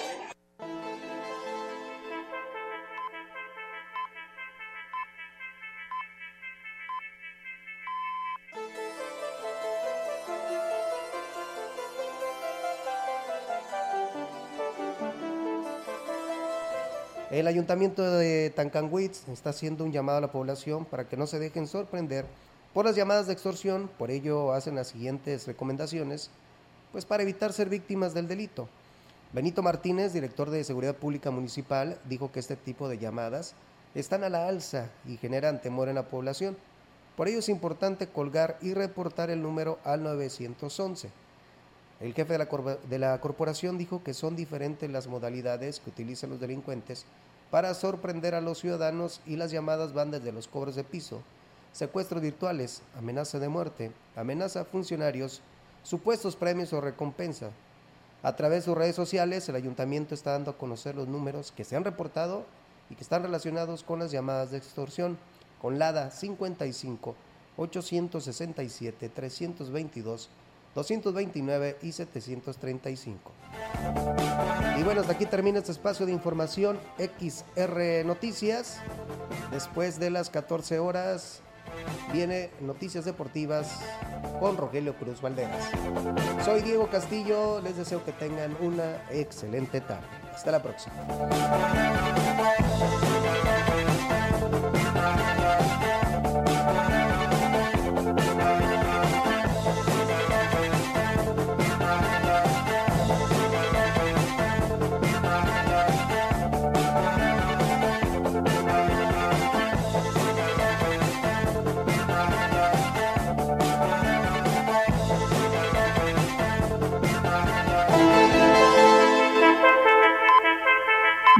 El 17.36 17.48
ayuntamiento 17.48 18.02
de 18.02 18.48
Tancanwitz 18.48 19.28
está 19.28 19.50
haciendo 19.50 19.84
un 19.84 19.92
llamado 19.92 20.16
a 20.16 20.20
la 20.22 20.32
población 20.32 20.86
para 20.86 21.06
que 21.06 21.18
no 21.18 21.26
se 21.26 21.38
dejen 21.38 21.66
sorprender 21.66 22.24
por 22.72 22.86
las 22.86 22.96
llamadas 22.96 23.26
de 23.26 23.34
extorsión, 23.34 23.90
por 23.98 24.10
ello 24.10 24.54
hacen 24.54 24.74
las 24.74 24.88
siguientes 24.88 25.46
recomendaciones, 25.46 26.30
pues 26.92 27.04
para 27.04 27.24
evitar 27.24 27.52
ser 27.52 27.68
víctimas 27.68 28.14
del 28.14 28.26
delito. 28.26 28.70
Benito 29.34 29.62
Martínez, 29.62 30.14
director 30.14 30.48
de 30.48 30.64
Seguridad 30.64 30.94
Pública 30.96 31.30
Municipal, 31.30 31.98
dijo 32.08 32.32
que 32.32 32.40
este 32.40 32.56
tipo 32.56 32.88
de 32.88 32.96
llamadas 32.96 33.54
están 33.94 34.24
a 34.24 34.30
la 34.30 34.48
alza 34.48 34.88
y 35.06 35.18
generan 35.18 35.60
temor 35.60 35.90
en 35.90 35.96
la 35.96 36.08
población. 36.08 36.56
Por 37.18 37.28
ello 37.28 37.40
es 37.40 37.50
importante 37.50 38.06
colgar 38.06 38.56
y 38.62 38.72
reportar 38.72 39.28
el 39.28 39.42
número 39.42 39.78
al 39.84 40.02
911. 40.02 41.10
El 42.00 42.12
jefe 42.12 42.32
de 42.32 42.38
la, 42.38 42.78
de 42.88 42.98
la 42.98 43.20
corporación 43.20 43.76
dijo 43.78 44.02
que 44.02 44.14
son 44.14 44.36
diferentes 44.36 44.90
las 44.90 45.06
modalidades 45.06 45.80
que 45.80 45.90
utilizan 45.90 46.30
los 46.30 46.40
delincuentes 46.40 47.06
para 47.50 47.74
sorprender 47.74 48.34
a 48.34 48.40
los 48.40 48.58
ciudadanos 48.58 49.20
y 49.26 49.36
las 49.36 49.50
llamadas 49.50 49.92
van 49.92 50.10
desde 50.10 50.32
los 50.32 50.48
cobros 50.48 50.74
de 50.74 50.84
piso, 50.84 51.22
secuestros 51.72 52.22
virtuales, 52.22 52.82
amenaza 52.96 53.38
de 53.38 53.48
muerte, 53.48 53.92
amenaza 54.16 54.62
a 54.62 54.64
funcionarios, 54.64 55.42
supuestos 55.82 56.36
premios 56.36 56.72
o 56.72 56.80
recompensa. 56.80 57.50
A 58.22 58.34
través 58.34 58.60
de 58.60 58.64
sus 58.64 58.78
redes 58.78 58.96
sociales, 58.96 59.48
el 59.48 59.56
ayuntamiento 59.56 60.14
está 60.14 60.32
dando 60.32 60.50
a 60.50 60.58
conocer 60.58 60.96
los 60.96 61.06
números 61.06 61.52
que 61.52 61.64
se 61.64 61.76
han 61.76 61.84
reportado 61.84 62.44
y 62.90 62.94
que 62.94 63.02
están 63.02 63.22
relacionados 63.22 63.84
con 63.84 63.98
las 63.98 64.10
llamadas 64.10 64.50
de 64.50 64.58
extorsión, 64.58 65.18
con 65.60 65.78
LADA 65.78 66.10
55 66.10 67.14
867 67.56 69.08
322 69.08 70.28
229 70.76 71.78
y 71.80 71.90
735. 71.90 73.32
Y 74.78 74.82
bueno, 74.82 75.00
hasta 75.00 75.14
aquí 75.14 75.24
termina 75.24 75.58
este 75.58 75.72
espacio 75.72 76.04
de 76.04 76.12
información 76.12 76.78
XR 76.98 78.04
Noticias. 78.04 78.78
Después 79.50 79.98
de 79.98 80.10
las 80.10 80.28
14 80.28 80.78
horas 80.78 81.40
viene 82.12 82.50
Noticias 82.60 83.06
Deportivas 83.06 83.80
con 84.38 84.58
Rogelio 84.58 84.94
Cruz 84.96 85.22
Valderas. 85.22 85.64
Soy 86.44 86.60
Diego 86.60 86.88
Castillo, 86.90 87.62
les 87.62 87.78
deseo 87.78 88.04
que 88.04 88.12
tengan 88.12 88.54
una 88.60 89.02
excelente 89.10 89.80
tarde. 89.80 90.06
Hasta 90.34 90.50
la 90.50 90.62
próxima. 90.62 90.94